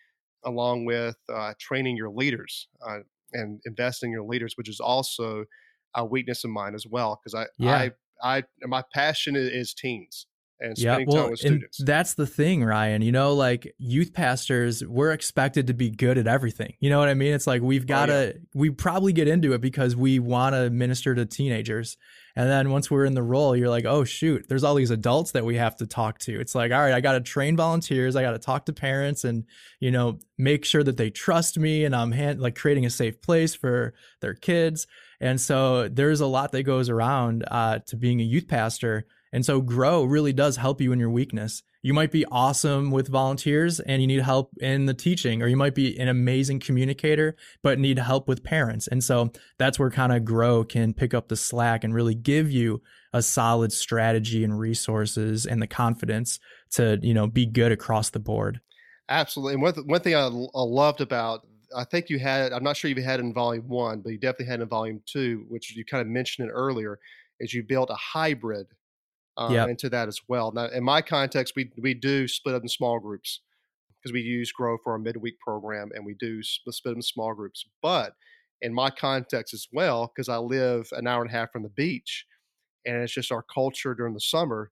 along 0.48 0.86
with 0.86 1.16
uh, 1.32 1.52
training 1.60 1.96
your 1.96 2.10
leaders 2.10 2.68
uh, 2.86 2.98
and 3.32 3.60
investing 3.66 4.08
in 4.10 4.12
your 4.12 4.24
leaders, 4.24 4.54
which 4.56 4.68
is 4.68 4.80
also 4.80 5.44
a 5.94 6.04
weakness 6.04 6.44
of 6.44 6.50
mine 6.50 6.74
as 6.74 6.86
well. 6.90 7.20
Because 7.22 7.34
I, 7.34 7.46
yeah. 7.58 7.90
I, 8.22 8.38
I, 8.38 8.42
my 8.66 8.82
passion 8.92 9.36
is, 9.36 9.74
teens. 9.74 10.26
and 10.60 10.78
yeah, 10.78 10.98
well, 11.06 11.22
time 11.22 11.30
with 11.30 11.40
students. 11.40 11.82
That's 11.84 12.14
the 12.14 12.26
thing, 12.26 12.64
Ryan. 12.64 13.02
You 13.02 13.12
know, 13.12 13.34
like 13.34 13.74
youth 13.78 14.12
pastors, 14.12 14.84
we're 14.84 15.12
expected 15.12 15.66
to 15.68 15.74
be 15.74 15.90
good 15.90 16.18
at 16.18 16.26
everything. 16.26 16.74
You 16.80 16.90
know 16.90 16.98
what 16.98 17.08
I 17.08 17.14
mean? 17.14 17.32
It's 17.32 17.46
like 17.46 17.62
we've 17.62 17.86
got 17.86 18.06
to, 18.06 18.12
oh, 18.12 18.24
yeah. 18.24 18.32
we 18.54 18.70
probably 18.70 19.12
get 19.12 19.28
into 19.28 19.52
it 19.52 19.60
because 19.60 19.94
we 19.94 20.18
want 20.18 20.54
to 20.54 20.70
minister 20.70 21.14
to 21.14 21.26
teenagers. 21.26 21.96
And 22.38 22.48
then 22.48 22.70
once 22.70 22.88
we're 22.88 23.04
in 23.04 23.14
the 23.14 23.22
role, 23.22 23.56
you're 23.56 23.68
like, 23.68 23.84
oh, 23.84 24.04
shoot, 24.04 24.46
there's 24.48 24.62
all 24.62 24.76
these 24.76 24.92
adults 24.92 25.32
that 25.32 25.44
we 25.44 25.56
have 25.56 25.76
to 25.78 25.88
talk 25.88 26.20
to. 26.20 26.38
It's 26.38 26.54
like, 26.54 26.70
all 26.70 26.78
right, 26.78 26.94
I 26.94 27.00
got 27.00 27.14
to 27.14 27.20
train 27.20 27.56
volunteers. 27.56 28.14
I 28.14 28.22
got 28.22 28.30
to 28.30 28.38
talk 28.38 28.66
to 28.66 28.72
parents 28.72 29.24
and, 29.24 29.42
you 29.80 29.90
know, 29.90 30.20
make 30.38 30.64
sure 30.64 30.84
that 30.84 30.96
they 30.96 31.10
trust 31.10 31.58
me 31.58 31.84
and 31.84 31.96
I'm 31.96 32.12
hand, 32.12 32.40
like 32.40 32.54
creating 32.54 32.86
a 32.86 32.90
safe 32.90 33.20
place 33.20 33.56
for 33.56 33.92
their 34.20 34.34
kids. 34.34 34.86
And 35.20 35.40
so 35.40 35.88
there's 35.88 36.20
a 36.20 36.28
lot 36.28 36.52
that 36.52 36.62
goes 36.62 36.88
around 36.88 37.44
uh, 37.50 37.80
to 37.88 37.96
being 37.96 38.20
a 38.20 38.24
youth 38.24 38.46
pastor 38.46 39.04
and 39.32 39.44
so 39.44 39.60
grow 39.60 40.04
really 40.04 40.32
does 40.32 40.56
help 40.56 40.80
you 40.80 40.92
in 40.92 40.98
your 40.98 41.10
weakness. 41.10 41.62
You 41.88 41.94
might 41.94 42.12
be 42.12 42.26
awesome 42.26 42.90
with 42.90 43.08
volunteers 43.08 43.80
and 43.80 44.02
you 44.02 44.06
need 44.06 44.20
help 44.20 44.50
in 44.60 44.84
the 44.84 44.92
teaching, 44.92 45.40
or 45.42 45.46
you 45.46 45.56
might 45.56 45.74
be 45.74 45.98
an 45.98 46.08
amazing 46.08 46.60
communicator, 46.60 47.34
but 47.62 47.78
need 47.78 47.98
help 47.98 48.28
with 48.28 48.44
parents. 48.44 48.88
And 48.88 49.02
so 49.02 49.32
that's 49.56 49.78
where 49.78 49.88
kind 49.88 50.12
of 50.12 50.22
grow 50.22 50.64
can 50.64 50.92
pick 50.92 51.14
up 51.14 51.28
the 51.28 51.36
slack 51.36 51.84
and 51.84 51.94
really 51.94 52.14
give 52.14 52.50
you 52.50 52.82
a 53.14 53.22
solid 53.22 53.72
strategy 53.72 54.44
and 54.44 54.58
resources 54.58 55.46
and 55.46 55.62
the 55.62 55.66
confidence 55.66 56.38
to, 56.72 56.98
you 57.00 57.14
know, 57.14 57.26
be 57.26 57.46
good 57.46 57.72
across 57.72 58.10
the 58.10 58.18
board. 58.18 58.60
Absolutely. 59.08 59.54
And 59.54 59.62
one, 59.62 59.72
one 59.86 60.00
thing 60.02 60.14
I, 60.14 60.26
I 60.26 60.62
loved 60.62 61.00
about 61.00 61.46
I 61.74 61.84
think 61.84 62.10
you 62.10 62.18
had, 62.18 62.52
I'm 62.52 62.62
not 62.62 62.76
sure 62.76 62.90
you 62.90 63.02
had 63.02 63.18
in 63.18 63.32
volume 63.32 63.66
one, 63.66 64.02
but 64.02 64.10
you 64.10 64.18
definitely 64.18 64.44
had 64.44 64.60
in 64.60 64.68
volume 64.68 65.00
two, 65.06 65.46
which 65.48 65.74
you 65.74 65.86
kind 65.86 66.02
of 66.02 66.08
mentioned 66.08 66.50
it 66.50 66.52
earlier, 66.52 66.98
is 67.40 67.54
you 67.54 67.62
built 67.62 67.88
a 67.88 67.94
hybrid 67.94 68.66
um, 69.38 69.54
yep. 69.54 69.68
into 69.68 69.88
that 69.88 70.08
as 70.08 70.20
well. 70.28 70.52
Now, 70.52 70.66
in 70.66 70.84
my 70.84 71.00
context, 71.00 71.54
we 71.56 71.70
we 71.80 71.94
do 71.94 72.28
split 72.28 72.54
up 72.54 72.62
in 72.62 72.68
small 72.68 72.98
groups 72.98 73.40
because 74.02 74.12
we 74.12 74.20
use 74.20 74.52
Grow 74.52 74.76
for 74.82 74.92
our 74.92 74.98
midweek 74.98 75.38
program, 75.38 75.90
and 75.94 76.04
we 76.04 76.14
do 76.14 76.42
split 76.42 76.74
them 76.84 76.96
in 76.96 77.02
small 77.02 77.32
groups. 77.32 77.64
But 77.80 78.14
in 78.60 78.74
my 78.74 78.90
context 78.90 79.54
as 79.54 79.68
well, 79.72 80.12
because 80.12 80.28
I 80.28 80.36
live 80.38 80.88
an 80.92 81.06
hour 81.06 81.22
and 81.22 81.30
a 81.30 81.32
half 81.32 81.52
from 81.52 81.62
the 81.62 81.68
beach, 81.70 82.26
and 82.84 82.96
it's 82.96 83.12
just 83.12 83.32
our 83.32 83.44
culture 83.54 83.94
during 83.94 84.14
the 84.14 84.20
summer. 84.20 84.70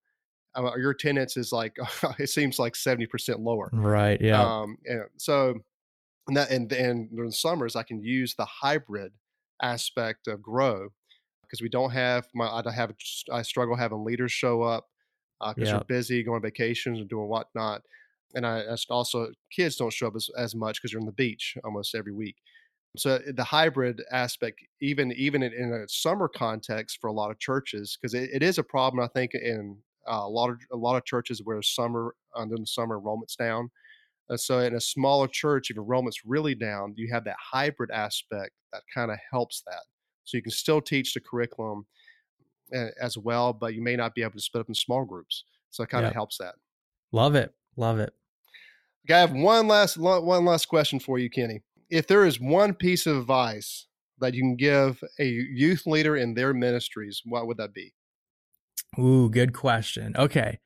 Uh, 0.57 0.75
your 0.77 0.91
attendance 0.91 1.37
is 1.37 1.53
like 1.53 1.77
it 2.19 2.29
seems 2.29 2.59
like 2.59 2.75
seventy 2.75 3.07
percent 3.07 3.41
lower. 3.41 3.71
Right. 3.73 4.21
Yeah. 4.21 4.43
Um, 4.43 4.77
and 4.85 5.05
so, 5.17 5.55
and 6.27 6.37
that 6.37 6.51
and 6.51 6.71
and 6.73 7.09
during 7.11 7.31
the 7.31 7.37
summers, 7.37 7.77
I 7.77 7.85
can 7.85 8.03
use 8.03 8.35
the 8.35 8.47
hybrid 8.47 9.13
aspect 9.63 10.27
of 10.27 10.43
Grow 10.43 10.89
because 11.47 11.63
we 11.63 11.69
don't 11.69 11.91
have 11.91 12.29
my 12.35 12.47
I 12.49 12.73
have 12.73 12.95
I 13.33 13.43
struggle 13.43 13.77
having 13.77 14.05
leaders 14.05 14.33
show 14.33 14.63
up 14.63 14.89
because 15.55 15.73
uh, 15.73 15.79
they're 15.79 15.81
busy 15.99 16.23
going 16.23 16.37
on 16.37 16.43
vacations 16.43 16.99
and 17.01 17.09
doing 17.09 17.29
whatnot, 17.29 17.83
and 18.35 18.47
I 18.47 18.65
also 18.91 19.33
kids 19.53 19.77
don't 19.77 19.93
show 19.93 20.09
up 20.09 20.17
as, 20.17 20.29
as 20.37 20.55
much 20.55 20.81
because 20.81 20.93
they're 20.93 21.01
in 21.01 21.07
the 21.07 21.13
beach 21.13 21.57
almost 21.65 21.95
every 21.95 22.13
week. 22.13 22.37
So 22.97 23.19
the 23.19 23.45
hybrid 23.45 24.03
aspect, 24.11 24.61
even 24.81 25.13
even 25.13 25.43
in, 25.43 25.53
in 25.53 25.73
a 25.73 25.89
summer 25.89 26.29
context 26.29 26.99
for 27.01 27.09
a 27.09 27.13
lot 27.13 27.31
of 27.31 27.39
churches, 27.39 27.99
because 28.01 28.15
it, 28.15 28.31
it 28.33 28.43
is 28.43 28.59
a 28.59 28.63
problem 28.65 29.05
I 29.05 29.09
think 29.09 29.35
in 29.35 29.83
uh, 30.09 30.23
a 30.23 30.29
lot 30.29 30.51
of 30.51 30.59
a 30.73 30.77
lot 30.77 30.97
of 30.97 31.05
churches 31.05 31.43
where 31.45 31.61
summer 31.63 32.15
under 32.35 32.57
the 32.57 32.67
summer 32.67 32.97
enrollment's 32.99 33.37
down. 33.37 33.71
Uh, 34.31 34.37
so 34.37 34.59
in 34.61 34.75
a 34.75 34.81
smaller 34.81 35.29
church, 35.29 35.71
if 35.71 35.77
enrollment's 35.77 36.25
really 36.25 36.55
down, 36.55 36.95
you 36.97 37.09
have 37.13 37.25
that 37.25 37.37
hybrid 37.41 37.91
aspect 37.91 38.53
that 38.73 38.83
kind 38.95 39.11
of 39.11 39.19
helps 39.31 39.63
that. 39.67 39.83
So 40.27 40.37
you 40.37 40.43
can 40.43 40.53
still 40.53 40.83
teach 40.83 41.15
the 41.15 41.21
curriculum 41.21 41.87
eh, 42.75 42.89
as 43.01 43.17
well, 43.17 43.53
but 43.53 43.75
you 43.75 43.83
may 43.83 43.97
not 43.97 44.15
be 44.15 44.23
able 44.23 44.33
to 44.33 44.41
split 44.41 44.61
up 44.61 44.69
in 44.69 44.75
small 44.75 45.05
groups. 45.05 45.45
So 45.71 45.83
it 45.83 45.89
kind 45.89 46.05
of 46.05 46.11
yep. 46.11 46.15
helps 46.15 46.39
that. 46.39 46.57
Love 47.13 47.35
it. 47.35 47.55
Love 47.77 47.99
it. 47.99 48.13
Okay, 49.07 49.15
I 49.15 49.21
have 49.21 49.33
one 49.33 49.69
last 49.69 49.97
one 49.97 50.45
last 50.45 50.67
question 50.67 50.99
for 50.99 51.19
you, 51.19 51.31
Kenny. 51.31 51.63
If 51.89 52.09
there 52.09 52.27
is 52.27 52.41
one 52.41 52.75
piece 52.75 53.07
of 53.07 53.17
advice 53.17 53.87
that 54.19 54.35
you 54.35 54.43
can 54.43 54.57
give 54.57 55.03
a 55.21 55.25
youth 55.25 55.87
leader 55.87 56.17
in 56.17 56.35
their 56.35 56.53
ministries, 56.53 57.23
what 57.25 57.47
would 57.47 57.59
that 57.59 57.73
be? 57.73 57.95
Ooh, 58.99 59.31
good 59.31 59.53
question. 59.53 60.15
Okay. 60.17 60.59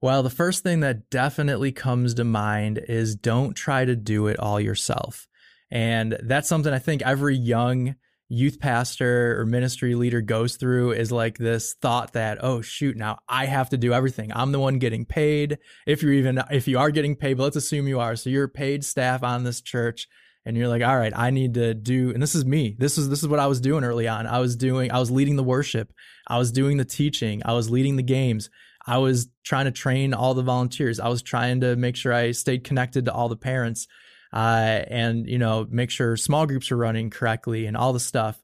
Well, 0.00 0.22
the 0.22 0.30
first 0.30 0.62
thing 0.62 0.80
that 0.80 1.10
definitely 1.10 1.70
comes 1.70 2.14
to 2.14 2.24
mind 2.24 2.80
is 2.88 3.14
don't 3.14 3.54
try 3.54 3.84
to 3.84 3.94
do 3.94 4.26
it 4.26 4.38
all 4.38 4.60
yourself. 4.60 5.28
And 5.70 6.18
that's 6.22 6.48
something 6.48 6.72
I 6.72 6.78
think 6.78 7.02
every 7.02 7.36
young 7.36 7.94
youth 8.32 8.58
pastor 8.58 9.38
or 9.38 9.44
ministry 9.44 9.94
leader 9.94 10.22
goes 10.22 10.56
through 10.56 10.92
is 10.92 11.12
like 11.12 11.36
this 11.36 11.74
thought 11.82 12.14
that 12.14 12.38
oh 12.42 12.62
shoot 12.62 12.96
now 12.96 13.18
i 13.28 13.44
have 13.44 13.68
to 13.68 13.76
do 13.76 13.92
everything. 13.92 14.32
I'm 14.34 14.52
the 14.52 14.58
one 14.58 14.78
getting 14.78 15.04
paid. 15.04 15.58
If 15.86 16.02
you're 16.02 16.14
even 16.14 16.42
if 16.50 16.66
you 16.66 16.78
are 16.78 16.90
getting 16.90 17.14
paid 17.14 17.36
but 17.36 17.44
let's 17.44 17.56
assume 17.56 17.86
you 17.86 18.00
are. 18.00 18.16
So 18.16 18.30
you're 18.30 18.48
paid 18.48 18.86
staff 18.86 19.22
on 19.22 19.44
this 19.44 19.60
church 19.60 20.08
and 20.46 20.56
you're 20.56 20.68
like 20.68 20.82
all 20.82 20.96
right 20.96 21.12
i 21.14 21.30
need 21.30 21.54
to 21.54 21.74
do 21.74 22.10
and 22.10 22.22
this 22.22 22.34
is 22.34 22.46
me. 22.46 22.74
This 22.78 22.96
is 22.96 23.10
this 23.10 23.22
is 23.22 23.28
what 23.28 23.38
i 23.38 23.46
was 23.46 23.60
doing 23.60 23.84
early 23.84 24.08
on. 24.08 24.26
I 24.26 24.38
was 24.38 24.56
doing 24.56 24.90
i 24.90 24.98
was 24.98 25.10
leading 25.10 25.36
the 25.36 25.44
worship. 25.44 25.92
I 26.26 26.38
was 26.38 26.50
doing 26.50 26.78
the 26.78 26.86
teaching. 26.86 27.42
I 27.44 27.52
was 27.52 27.68
leading 27.68 27.96
the 27.96 28.02
games. 28.02 28.48
I 28.86 28.96
was 28.96 29.28
trying 29.44 29.66
to 29.66 29.70
train 29.72 30.14
all 30.14 30.32
the 30.32 30.42
volunteers. 30.42 30.98
I 30.98 31.08
was 31.08 31.22
trying 31.22 31.60
to 31.60 31.76
make 31.76 31.96
sure 31.96 32.14
i 32.14 32.30
stayed 32.30 32.64
connected 32.64 33.04
to 33.04 33.12
all 33.12 33.28
the 33.28 33.36
parents 33.36 33.86
uh, 34.32 34.82
and 34.88 35.28
you 35.28 35.38
know 35.38 35.66
make 35.70 35.90
sure 35.90 36.16
small 36.16 36.46
groups 36.46 36.72
are 36.72 36.76
running 36.76 37.10
correctly 37.10 37.66
and 37.66 37.76
all 37.76 37.92
the 37.92 38.00
stuff. 38.00 38.41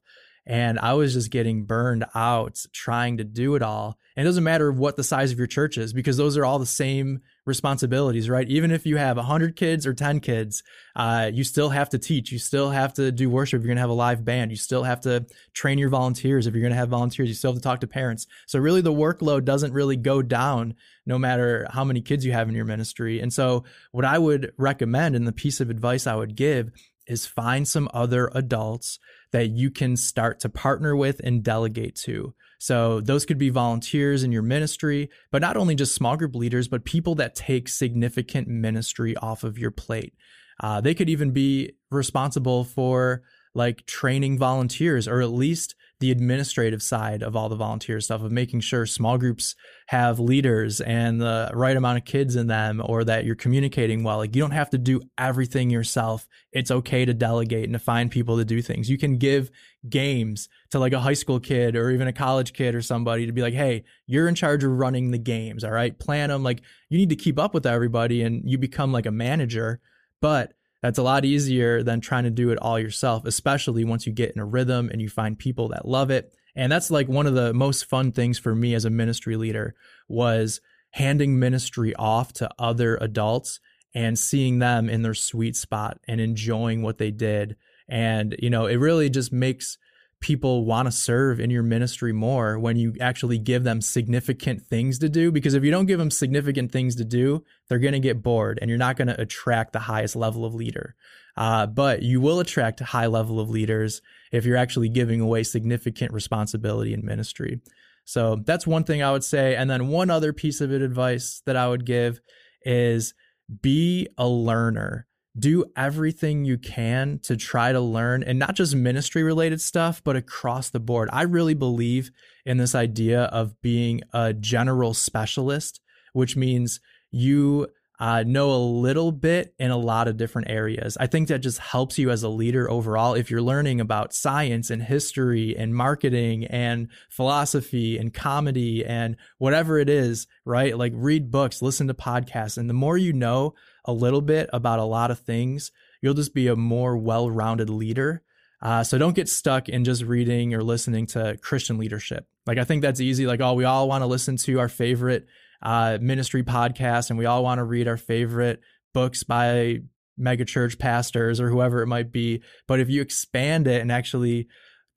And 0.49 0.79
I 0.79 0.93
was 0.93 1.13
just 1.13 1.29
getting 1.29 1.65
burned 1.65 2.05
out 2.15 2.65
trying 2.73 3.17
to 3.17 3.23
do 3.23 3.53
it 3.53 3.61
all. 3.61 3.99
And 4.15 4.25
it 4.25 4.27
doesn't 4.27 4.43
matter 4.43 4.71
what 4.71 4.97
the 4.97 5.03
size 5.03 5.31
of 5.31 5.37
your 5.37 5.45
church 5.45 5.77
is 5.77 5.93
because 5.93 6.17
those 6.17 6.37
are 6.37 6.43
all 6.43 6.57
the 6.57 6.65
same 6.65 7.21
responsibilities, 7.45 8.31
right? 8.31 8.49
Even 8.49 8.71
if 8.71 8.87
you 8.87 8.97
have 8.97 9.17
100 9.17 9.55
kids 9.55 9.85
or 9.85 9.93
10 9.93 10.21
kids, 10.21 10.63
uh, 10.95 11.29
you 11.31 11.43
still 11.43 11.69
have 11.69 11.89
to 11.89 11.99
teach. 11.99 12.31
You 12.31 12.39
still 12.39 12.71
have 12.71 12.95
to 12.95 13.11
do 13.11 13.29
worship. 13.29 13.61
You're 13.61 13.67
going 13.67 13.77
to 13.77 13.81
have 13.81 13.91
a 13.91 13.93
live 13.93 14.25
band. 14.25 14.49
You 14.49 14.57
still 14.57 14.81
have 14.81 15.01
to 15.01 15.27
train 15.53 15.77
your 15.77 15.89
volunteers. 15.89 16.47
If 16.47 16.55
you're 16.55 16.63
going 16.63 16.73
to 16.73 16.77
have 16.77 16.89
volunteers, 16.89 17.29
you 17.29 17.35
still 17.35 17.51
have 17.51 17.61
to 17.61 17.63
talk 17.63 17.81
to 17.81 17.87
parents. 17.87 18.25
So 18.47 18.57
really 18.57 18.81
the 18.81 18.91
workload 18.91 19.45
doesn't 19.45 19.71
really 19.71 19.97
go 19.97 20.23
down 20.23 20.73
no 21.05 21.19
matter 21.19 21.67
how 21.69 21.83
many 21.83 22.01
kids 22.01 22.25
you 22.25 22.31
have 22.31 22.49
in 22.49 22.55
your 22.55 22.65
ministry. 22.65 23.19
And 23.19 23.31
so 23.31 23.65
what 23.91 24.03
I 24.03 24.17
would 24.17 24.51
recommend 24.57 25.15
and 25.15 25.27
the 25.27 25.31
piece 25.31 25.61
of 25.61 25.69
advice 25.69 26.07
I 26.07 26.15
would 26.15 26.35
give 26.35 26.71
is 27.05 27.27
find 27.27 27.67
some 27.67 27.87
other 27.93 28.31
adults 28.33 28.99
that 29.31 29.49
you 29.49 29.71
can 29.71 29.95
start 29.95 30.39
to 30.41 30.49
partner 30.49 30.95
with 30.95 31.19
and 31.23 31.43
delegate 31.43 31.95
to. 31.95 32.33
So 32.59 32.99
those 32.99 33.25
could 33.25 33.37
be 33.37 33.49
volunteers 33.49 34.23
in 34.23 34.31
your 34.31 34.41
ministry, 34.41 35.09
but 35.31 35.41
not 35.41 35.55
only 35.55 35.75
just 35.75 35.95
small 35.95 36.17
group 36.17 36.35
leaders, 36.35 36.67
but 36.67 36.83
people 36.83 37.15
that 37.15 37.35
take 37.35 37.69
significant 37.69 38.47
ministry 38.47 39.15
off 39.17 39.43
of 39.43 39.57
your 39.57 39.71
plate. 39.71 40.13
Uh, 40.61 40.81
they 40.81 40.93
could 40.93 41.09
even 41.09 41.31
be 41.31 41.71
responsible 41.89 42.65
for 42.65 43.23
like 43.53 43.85
training 43.85 44.37
volunteers 44.37 45.07
or 45.07 45.21
at 45.21 45.31
least 45.31 45.75
the 45.99 46.11
administrative 46.11 46.81
side 46.81 47.21
of 47.21 47.35
all 47.35 47.49
the 47.49 47.57
volunteer 47.57 47.99
stuff 47.99 48.21
of 48.21 48.31
making 48.31 48.61
sure 48.61 48.85
small 48.85 49.17
groups 49.17 49.55
have 49.87 50.17
leaders 50.17 50.79
and 50.79 51.19
the 51.19 51.51
right 51.53 51.75
amount 51.75 51.97
of 51.97 52.05
kids 52.05 52.37
in 52.37 52.47
them 52.47 52.81
or 52.85 53.03
that 53.03 53.25
you're 53.25 53.35
communicating 53.35 54.01
well. 54.01 54.17
Like 54.17 54.33
you 54.33 54.41
don't 54.41 54.51
have 54.51 54.69
to 54.69 54.77
do 54.77 55.01
everything 55.17 55.69
yourself. 55.69 56.25
It's 56.53 56.71
okay 56.71 57.03
to 57.03 57.13
delegate 57.13 57.65
and 57.65 57.73
to 57.73 57.79
find 57.79 58.09
people 58.09 58.37
to 58.37 58.45
do 58.45 58.61
things. 58.61 58.89
You 58.89 58.97
can 58.97 59.17
give 59.17 59.51
games 59.89 60.47
to 60.71 60.79
like 60.79 60.93
a 60.93 61.01
high 61.01 61.13
school 61.13 61.39
kid 61.39 61.75
or 61.75 61.91
even 61.91 62.07
a 62.07 62.13
college 62.13 62.53
kid 62.53 62.75
or 62.75 62.81
somebody 62.81 63.25
to 63.25 63.33
be 63.33 63.41
like, 63.41 63.53
Hey, 63.53 63.83
you're 64.07 64.29
in 64.29 64.35
charge 64.35 64.63
of 64.63 64.71
running 64.71 65.11
the 65.11 65.17
games. 65.17 65.65
All 65.65 65.71
right. 65.71 65.97
Plan 65.99 66.29
them. 66.29 66.43
Like 66.43 66.61
you 66.87 66.97
need 66.97 67.09
to 67.09 67.17
keep 67.17 67.37
up 67.37 67.53
with 67.53 67.65
everybody 67.65 68.21
and 68.21 68.49
you 68.49 68.57
become 68.57 68.93
like 68.93 69.05
a 69.05 69.11
manager, 69.11 69.81
but 70.21 70.53
that's 70.81 70.97
a 70.97 71.03
lot 71.03 71.25
easier 71.25 71.83
than 71.83 72.01
trying 72.01 72.23
to 72.23 72.29
do 72.29 72.51
it 72.51 72.59
all 72.59 72.79
yourself, 72.79 73.25
especially 73.25 73.83
once 73.83 74.05
you 74.05 74.13
get 74.13 74.31
in 74.31 74.39
a 74.39 74.45
rhythm 74.45 74.89
and 74.89 75.01
you 75.01 75.09
find 75.09 75.37
people 75.37 75.69
that 75.69 75.87
love 75.87 76.09
it. 76.09 76.33
And 76.55 76.71
that's 76.71 76.89
like 76.89 77.07
one 77.07 77.27
of 77.27 77.35
the 77.35 77.53
most 77.53 77.85
fun 77.85 78.11
things 78.11 78.39
for 78.39 78.55
me 78.55 78.73
as 78.73 78.85
a 78.85 78.89
ministry 78.89 79.35
leader 79.35 79.75
was 80.07 80.61
handing 80.91 81.37
ministry 81.37 81.93
off 81.95 82.33
to 82.33 82.49
other 82.57 82.97
adults 83.01 83.59
and 83.93 84.17
seeing 84.17 84.59
them 84.59 84.89
in 84.89 85.01
their 85.01 85.13
sweet 85.13 85.55
spot 85.55 85.99
and 86.07 86.21
enjoying 86.21 86.81
what 86.81 86.97
they 86.97 87.11
did. 87.11 87.55
And, 87.87 88.35
you 88.39 88.49
know, 88.49 88.65
it 88.65 88.75
really 88.75 89.09
just 89.09 89.31
makes 89.31 89.77
people 90.21 90.65
want 90.65 90.87
to 90.87 90.91
serve 90.91 91.39
in 91.39 91.49
your 91.49 91.63
ministry 91.63 92.11
more 92.11 92.59
when 92.59 92.77
you 92.77 92.93
actually 92.99 93.37
give 93.37 93.63
them 93.63 93.81
significant 93.81 94.65
things 94.65 94.99
to 94.99 95.09
do. 95.09 95.31
Because 95.31 95.53
if 95.53 95.63
you 95.63 95.71
don't 95.71 95.85
give 95.85 95.99
them 95.99 96.11
significant 96.11 96.71
things 96.71 96.95
to 96.95 97.05
do, 97.05 97.43
they're 97.67 97.79
going 97.79 97.93
to 97.93 97.99
get 97.99 98.21
bored 98.21 98.59
and 98.61 98.69
you're 98.69 98.77
not 98.77 98.97
going 98.97 99.07
to 99.07 99.19
attract 99.19 99.73
the 99.73 99.79
highest 99.79 100.15
level 100.15 100.45
of 100.45 100.53
leader. 100.53 100.95
Uh, 101.37 101.65
but 101.65 102.01
you 102.01 102.19
will 102.19 102.39
attract 102.39 102.81
high 102.81 103.07
level 103.07 103.39
of 103.39 103.49
leaders 103.49 104.01
if 104.31 104.45
you're 104.45 104.57
actually 104.57 104.89
giving 104.89 105.21
away 105.21 105.43
significant 105.43 106.11
responsibility 106.11 106.93
in 106.93 107.05
ministry. 107.05 107.61
So 108.03 108.41
that's 108.43 108.67
one 108.67 108.83
thing 108.83 109.01
I 109.01 109.11
would 109.11 109.23
say. 109.23 109.55
And 109.55 109.69
then 109.69 109.87
one 109.87 110.09
other 110.09 110.33
piece 110.33 110.59
of 110.59 110.71
advice 110.71 111.41
that 111.45 111.55
I 111.55 111.69
would 111.69 111.85
give 111.85 112.19
is 112.63 113.13
be 113.61 114.07
a 114.17 114.27
learner 114.27 115.07
do 115.37 115.65
everything 115.75 116.43
you 116.43 116.57
can 116.57 117.19
to 117.23 117.37
try 117.37 117.71
to 117.71 117.79
learn 117.79 118.23
and 118.23 118.39
not 118.39 118.55
just 118.55 118.75
ministry 118.75 119.23
related 119.23 119.61
stuff, 119.61 120.01
but 120.03 120.15
across 120.15 120.69
the 120.69 120.79
board. 120.79 121.09
I 121.13 121.21
really 121.23 121.53
believe 121.53 122.11
in 122.45 122.57
this 122.57 122.73
idea 122.75 123.23
of 123.25 123.61
being 123.61 124.01
a 124.13 124.33
general 124.33 124.93
specialist 124.93 125.81
which 126.13 126.35
means 126.35 126.79
you 127.11 127.67
uh, 127.99 128.23
know 128.25 128.51
a 128.51 128.55
little 128.55 129.11
bit 129.11 129.53
in 129.59 129.71
a 129.71 129.77
lot 129.77 130.07
of 130.07 130.15
different 130.15 130.49
areas. 130.49 130.95
I 130.97 131.07
think 131.07 131.27
that 131.27 131.39
just 131.39 131.59
helps 131.59 131.97
you 131.97 132.11
as 132.11 132.23
a 132.23 132.29
leader 132.29 132.69
overall. 132.71 133.13
If 133.13 133.29
you're 133.29 133.41
learning 133.41 133.81
about 133.81 134.13
science 134.13 134.69
and 134.69 134.81
history 134.81 135.57
and 135.57 135.75
marketing 135.75 136.45
and 136.45 136.87
philosophy 137.09 137.97
and 137.97 138.13
comedy 138.13 138.85
and 138.85 139.17
whatever 139.37 139.77
it 139.77 139.89
is, 139.89 140.27
right? 140.45 140.77
Like 140.77 140.93
read 140.95 141.29
books, 141.29 141.61
listen 141.61 141.87
to 141.87 141.93
podcasts. 141.93 142.57
And 142.57 142.69
the 142.69 142.73
more 142.73 142.97
you 142.97 143.11
know 143.11 143.53
a 143.89 143.91
little 143.91 144.21
bit 144.21 144.49
about 144.53 144.77
a 144.77 144.83
lot 144.83 145.09
of 145.09 145.19
things, 145.19 145.71
you'll 146.01 146.13
just 146.13 146.33
be 146.33 146.47
a 146.47 146.55
more 146.55 146.95
well 146.95 147.29
rounded 147.29 147.69
leader. 147.69 148.21
Uh, 148.61 148.83
so 148.83 148.97
don't 148.97 149.15
get 149.15 149.27
stuck 149.27 149.67
in 149.67 149.83
just 149.83 150.03
reading 150.03 150.53
or 150.53 150.61
listening 150.61 151.07
to 151.07 151.37
Christian 151.41 151.77
leadership. 151.77 152.27
Like 152.45 152.57
I 152.57 152.65
think 152.65 152.83
that's 152.83 152.99
easy. 152.99 153.25
Like, 153.25 153.41
oh, 153.41 153.53
we 153.53 153.63
all 153.63 153.87
want 153.87 154.03
to 154.03 154.05
listen 154.05 154.37
to 154.37 154.59
our 154.59 154.69
favorite 154.69 155.25
uh, 155.63 155.97
ministry 155.99 156.43
podcast, 156.43 157.09
and 157.09 157.17
we 157.17 157.25
all 157.25 157.43
want 157.43 157.57
to 157.57 157.63
read 157.63 157.87
our 157.87 157.97
favorite 157.97 158.61
books 158.93 159.23
by 159.23 159.79
megachurch 160.19 160.77
pastors 160.77 161.41
or 161.41 161.49
whoever 161.49 161.81
it 161.81 161.87
might 161.87 162.11
be. 162.11 162.43
But 162.67 162.79
if 162.79 162.89
you 162.89 163.01
expand 163.01 163.67
it 163.67 163.81
and 163.81 163.91
actually 163.91 164.47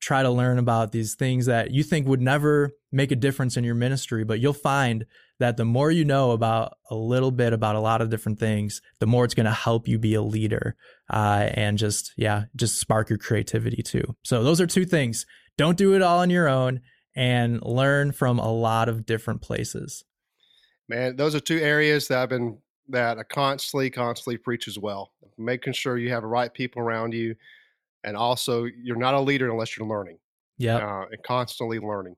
try 0.01 0.21
to 0.21 0.29
learn 0.29 0.59
about 0.59 0.91
these 0.91 1.15
things 1.15 1.45
that 1.47 1.71
you 1.71 1.81
think 1.81 2.07
would 2.07 2.21
never 2.21 2.73
make 2.91 3.11
a 3.11 3.15
difference 3.15 3.57
in 3.57 3.63
your 3.63 3.75
ministry, 3.75 4.23
but 4.23 4.39
you'll 4.39 4.53
find 4.53 5.05
that 5.43 5.57
the 5.57 5.65
more 5.65 5.91
you 5.91 6.05
know 6.05 6.31
about 6.31 6.77
a 6.89 6.95
little 6.95 7.31
bit 7.31 7.53
about 7.53 7.75
a 7.75 7.79
lot 7.79 8.01
of 8.01 8.09
different 8.09 8.39
things, 8.39 8.81
the 8.99 9.05
more 9.05 9.25
it's 9.25 9.33
going 9.33 9.45
to 9.45 9.51
help 9.51 9.87
you 9.87 9.99
be 9.99 10.15
a 10.15 10.21
leader 10.21 10.75
uh, 11.11 11.49
and 11.53 11.77
just, 11.77 12.13
yeah, 12.17 12.45
just 12.55 12.79
spark 12.79 13.09
your 13.09 13.19
creativity 13.19 13.83
too. 13.83 14.15
So, 14.23 14.43
those 14.43 14.59
are 14.59 14.67
two 14.67 14.85
things. 14.85 15.25
Don't 15.57 15.77
do 15.77 15.93
it 15.93 16.01
all 16.01 16.19
on 16.19 16.29
your 16.29 16.47
own 16.47 16.81
and 17.15 17.61
learn 17.61 18.11
from 18.11 18.39
a 18.39 18.51
lot 18.51 18.89
of 18.89 19.05
different 19.05 19.41
places 19.41 20.03
man, 20.89 21.15
those 21.15 21.35
are 21.35 21.39
two 21.39 21.59
areas 21.59 22.07
that 22.07 22.19
I've 22.19 22.29
been 22.29 22.57
that 22.89 23.17
I 23.17 23.23
constantly, 23.23 23.89
constantly 23.89 24.37
preach 24.37 24.67
as 24.67 24.77
well. 24.77 25.11
Making 25.37 25.73
sure 25.73 25.97
you 25.97 26.11
have 26.11 26.21
the 26.21 26.27
right 26.27 26.53
people 26.53 26.81
around 26.81 27.13
you, 27.13 27.35
and 28.03 28.15
also 28.15 28.65
you're 28.65 28.97
not 28.97 29.13
a 29.13 29.19
leader 29.19 29.49
unless 29.49 29.77
you're 29.77 29.87
learning. 29.87 30.19
Yeah, 30.57 30.77
uh, 30.77 31.05
and 31.11 31.23
constantly 31.23 31.79
learning. 31.79 32.15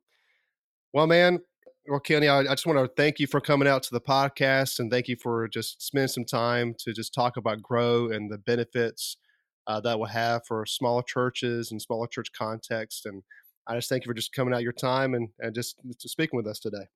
Well, 0.94 1.08
man, 1.08 1.40
well, 1.88 2.00
Kenny, 2.00 2.28
I, 2.28 2.39
I, 2.39 2.43
just 2.43 2.65
want 2.65 2.80
to 2.80 2.89
thank 2.95 3.19
you 3.19 3.28
for 3.28 3.39
coming 3.39 3.67
out 3.67 3.84
to 3.84 3.91
the 3.91 4.02
podcast, 4.02 4.80
and 4.80 4.91
thank 4.91 5.08
you 5.08 5.15
for 5.21 5.48
just 5.48 5.82
spending 5.82 6.08
some 6.08 6.26
time 6.26 6.74
to 6.80 6.93
just 6.93 7.13
talk 7.13 7.38
about 7.38 7.62
grow 7.62 8.10
and 8.10 8.32
the 8.32 8.38
benefits 8.39 9.17
uh, 9.67 9.80
that 9.82 10.00
will 10.00 10.08
have 10.08 10.41
for 10.48 10.65
smaller 10.65 11.04
churches 11.04 11.71
and 11.71 11.82
smaller 11.82 12.08
church 12.08 12.28
context. 12.38 13.06
And 13.06 13.24
I 13.67 13.76
just 13.76 13.89
thank 13.89 14.04
you 14.04 14.10
for 14.10 14.13
just 14.13 14.34
coming 14.34 14.54
out 14.54 14.63
your 14.63 14.74
time 14.74 15.13
and 15.13 15.30
and 15.39 15.54
just 15.54 15.76
speaking 16.00 16.38
with 16.38 16.48
us 16.48 16.60
today. 16.60 16.88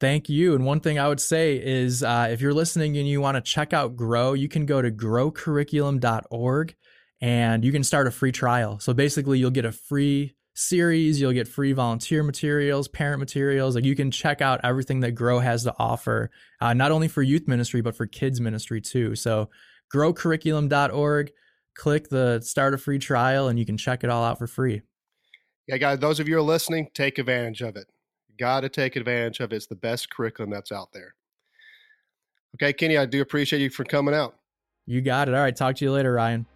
Thank 0.00 0.28
you. 0.28 0.54
And 0.54 0.66
one 0.66 0.80
thing 0.80 0.98
I 0.98 1.06
would 1.06 1.20
say 1.20 1.56
is 1.62 2.02
uh, 2.02 2.28
if 2.30 2.40
you're 2.40 2.52
listening 2.52 2.96
and 2.96 3.06
you 3.06 3.20
want 3.20 3.36
to 3.36 3.40
check 3.40 3.72
out 3.72 3.94
Grow, 3.94 4.32
you 4.32 4.48
can 4.48 4.66
go 4.66 4.82
to 4.82 4.90
growcurriculum.org 4.90 6.74
and 7.20 7.64
you 7.64 7.70
can 7.70 7.84
start 7.84 8.08
a 8.08 8.10
free 8.10 8.32
trial. 8.32 8.80
So 8.80 8.92
basically, 8.94 9.38
you'll 9.38 9.52
get 9.52 9.64
a 9.64 9.72
free 9.72 10.34
series, 10.54 11.20
you'll 11.20 11.32
get 11.32 11.48
free 11.48 11.72
volunteer 11.72 12.22
materials, 12.22 12.88
parent 12.88 13.20
materials. 13.20 13.74
Like 13.74 13.84
you 13.84 13.96
can 13.96 14.10
check 14.10 14.40
out 14.40 14.60
everything 14.64 15.00
that 15.00 15.12
Grow 15.12 15.38
has 15.38 15.64
to 15.64 15.74
offer, 15.78 16.30
uh, 16.60 16.74
not 16.74 16.92
only 16.92 17.08
for 17.08 17.22
youth 17.22 17.48
ministry, 17.48 17.80
but 17.80 17.94
for 17.94 18.06
kids 18.06 18.40
ministry 18.40 18.80
too. 18.80 19.16
So 19.16 19.50
growcurriculum.org, 19.94 21.32
click 21.74 22.08
the 22.08 22.40
start 22.40 22.74
a 22.74 22.78
free 22.78 22.98
trial, 22.98 23.48
and 23.48 23.58
you 23.58 23.66
can 23.66 23.76
check 23.76 24.04
it 24.04 24.10
all 24.10 24.24
out 24.24 24.38
for 24.38 24.46
free. 24.46 24.82
Yeah, 25.66 25.78
guys, 25.78 25.98
those 25.98 26.20
of 26.20 26.28
you 26.28 26.34
who 26.34 26.40
are 26.40 26.44
listening, 26.44 26.88
take 26.92 27.18
advantage 27.18 27.62
of 27.62 27.76
it. 27.76 27.86
Got 28.38 28.60
to 28.60 28.68
take 28.68 28.96
advantage 28.96 29.40
of 29.40 29.52
it. 29.52 29.56
It's 29.56 29.66
the 29.66 29.76
best 29.76 30.10
curriculum 30.10 30.50
that's 30.50 30.72
out 30.72 30.92
there. 30.92 31.14
Okay, 32.56 32.72
Kenny, 32.72 32.98
I 32.98 33.06
do 33.06 33.22
appreciate 33.22 33.60
you 33.60 33.70
for 33.70 33.84
coming 33.84 34.14
out. 34.14 34.34
You 34.86 35.00
got 35.00 35.28
it. 35.28 35.34
All 35.34 35.40
right. 35.40 35.54
Talk 35.54 35.76
to 35.76 35.84
you 35.84 35.92
later, 35.92 36.12
Ryan. 36.12 36.46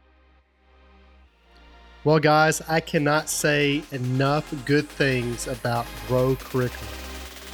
Well, 2.07 2.21
guys, 2.21 2.63
I 2.69 2.79
cannot 2.79 3.29
say 3.29 3.83
enough 3.91 4.55
good 4.65 4.89
things 4.89 5.49
about 5.49 5.87
Grow 6.07 6.37
Curriculum. 6.37 6.95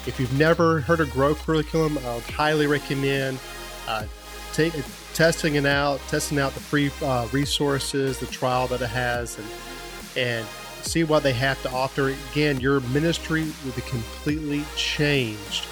If 0.07 0.17
you've 0.21 0.39
never 0.39 0.81
heard 0.81 1.01
of 1.01 1.11
Grow 1.11 1.35
Curriculum, 1.35 1.97
I 1.97 2.17
would 2.17 2.25
highly 2.25 2.67
recommend 2.67 3.39
uh, 3.89 4.05
testing 4.53 5.55
it 5.55 5.65
out, 5.65 6.01
testing 6.09 6.39
out 6.39 6.53
the 6.53 6.61
free 6.61 6.91
uh, 7.01 7.29
resources, 7.33 8.19
the 8.19 8.27
trial 8.27 8.67
that 8.67 8.83
it 8.83 8.91
has, 8.91 9.39
and 9.39 9.49
and 10.19 10.47
see 10.83 11.03
what 11.03 11.23
they 11.23 11.33
have 11.33 11.63
to 11.63 11.71
offer. 11.71 12.15
Again, 12.33 12.61
your 12.61 12.81
ministry 12.81 13.51
will 13.65 13.73
be 13.73 13.81
completely 13.81 14.65
changed 14.77 15.67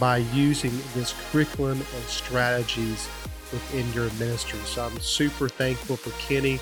by 0.00 0.16
using 0.16 0.72
this 0.94 1.14
curriculum 1.30 1.78
and 1.78 2.04
strategies 2.06 3.08
within 3.52 3.92
your 3.92 4.10
ministry. 4.14 4.58
So 4.64 4.86
I'm 4.86 4.98
super 4.98 5.48
thankful 5.48 5.96
for 5.96 6.10
Kenny 6.20 6.58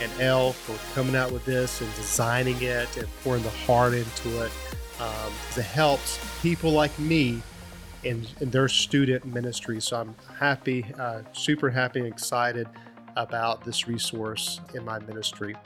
and 0.00 0.10
Elle 0.20 0.52
for 0.52 0.94
coming 0.94 1.16
out 1.16 1.30
with 1.32 1.44
this 1.44 1.80
and 1.80 1.94
designing 1.94 2.60
it 2.62 2.96
and 2.96 3.08
pouring 3.22 3.42
the 3.42 3.50
heart 3.50 3.94
into 3.94 4.44
it 4.44 4.52
um, 5.00 5.32
it 5.56 5.62
helps 5.62 6.18
people 6.40 6.70
like 6.70 6.96
me 6.98 7.42
in, 8.04 8.26
in 8.40 8.50
their 8.50 8.68
student 8.68 9.24
ministry. 9.24 9.80
So 9.80 10.00
I'm 10.00 10.14
happy, 10.38 10.84
uh, 10.98 11.22
super 11.32 11.70
happy 11.70 12.00
and 12.00 12.08
excited 12.08 12.68
about 13.16 13.64
this 13.64 13.88
resource 13.88 14.60
in 14.74 14.84
my 14.84 14.98
ministry. 15.00 15.56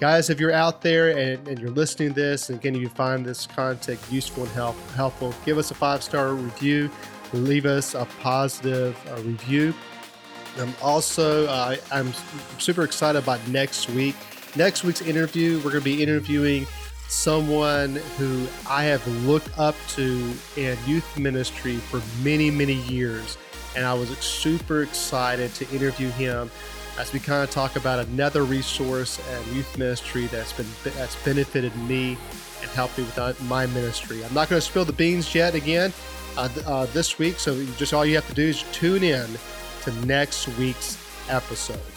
Guys, 0.00 0.30
if 0.30 0.40
you're 0.40 0.52
out 0.52 0.82
there 0.82 1.16
and, 1.16 1.46
and 1.46 1.60
you're 1.60 1.70
listening 1.70 2.08
to 2.08 2.14
this, 2.14 2.48
and 2.48 2.58
again, 2.58 2.74
you 2.74 2.88
find 2.88 3.24
this 3.24 3.46
content 3.46 4.00
useful 4.10 4.44
and 4.44 4.52
help, 4.52 4.76
helpful, 4.90 5.32
give 5.44 5.58
us 5.58 5.70
a 5.70 5.74
five 5.74 6.02
star 6.02 6.34
review, 6.34 6.90
leave 7.32 7.66
us 7.66 7.94
a 7.94 8.04
positive 8.20 8.98
uh, 9.10 9.20
review. 9.22 9.72
Um, 10.58 10.74
also, 10.82 11.46
uh, 11.46 11.76
I'm 11.90 12.12
super 12.58 12.84
excited 12.84 13.22
about 13.22 13.46
next 13.48 13.88
week. 13.90 14.14
Next 14.54 14.84
week's 14.84 15.00
interview, 15.00 15.56
we're 15.58 15.70
going 15.70 15.82
to 15.82 15.84
be 15.84 16.02
interviewing 16.02 16.66
someone 17.08 17.96
who 18.18 18.46
I 18.68 18.84
have 18.84 19.06
looked 19.24 19.58
up 19.58 19.74
to 19.90 20.32
in 20.56 20.78
youth 20.86 21.18
ministry 21.18 21.76
for 21.76 22.02
many, 22.22 22.50
many 22.50 22.74
years. 22.74 23.38
And 23.76 23.86
I 23.86 23.94
was 23.94 24.10
super 24.18 24.82
excited 24.82 25.54
to 25.54 25.68
interview 25.70 26.10
him 26.10 26.50
as 26.98 27.12
we 27.12 27.20
kind 27.20 27.42
of 27.42 27.50
talk 27.50 27.76
about 27.76 28.06
another 28.06 28.44
resource 28.44 29.20
and 29.30 29.56
youth 29.56 29.78
ministry 29.78 30.26
that's 30.26 30.52
been 30.52 30.66
that's 30.84 31.16
benefited 31.24 31.74
me 31.76 32.18
and 32.60 32.70
helped 32.72 32.98
me 32.98 33.04
with 33.04 33.42
my 33.42 33.66
ministry. 33.66 34.22
I'm 34.24 34.34
not 34.34 34.50
going 34.50 34.60
to 34.60 34.66
spill 34.66 34.84
the 34.84 34.92
beans 34.92 35.34
yet 35.34 35.54
again 35.54 35.92
uh, 36.36 36.48
uh, 36.66 36.86
this 36.86 37.18
week, 37.18 37.38
so 37.38 37.64
just 37.76 37.94
all 37.94 38.04
you 38.04 38.14
have 38.14 38.28
to 38.28 38.34
do 38.34 38.42
is 38.42 38.64
tune 38.72 39.02
in 39.02 39.26
to 39.84 39.92
next 40.06 40.48
week's 40.58 40.96
episode. 41.28 41.91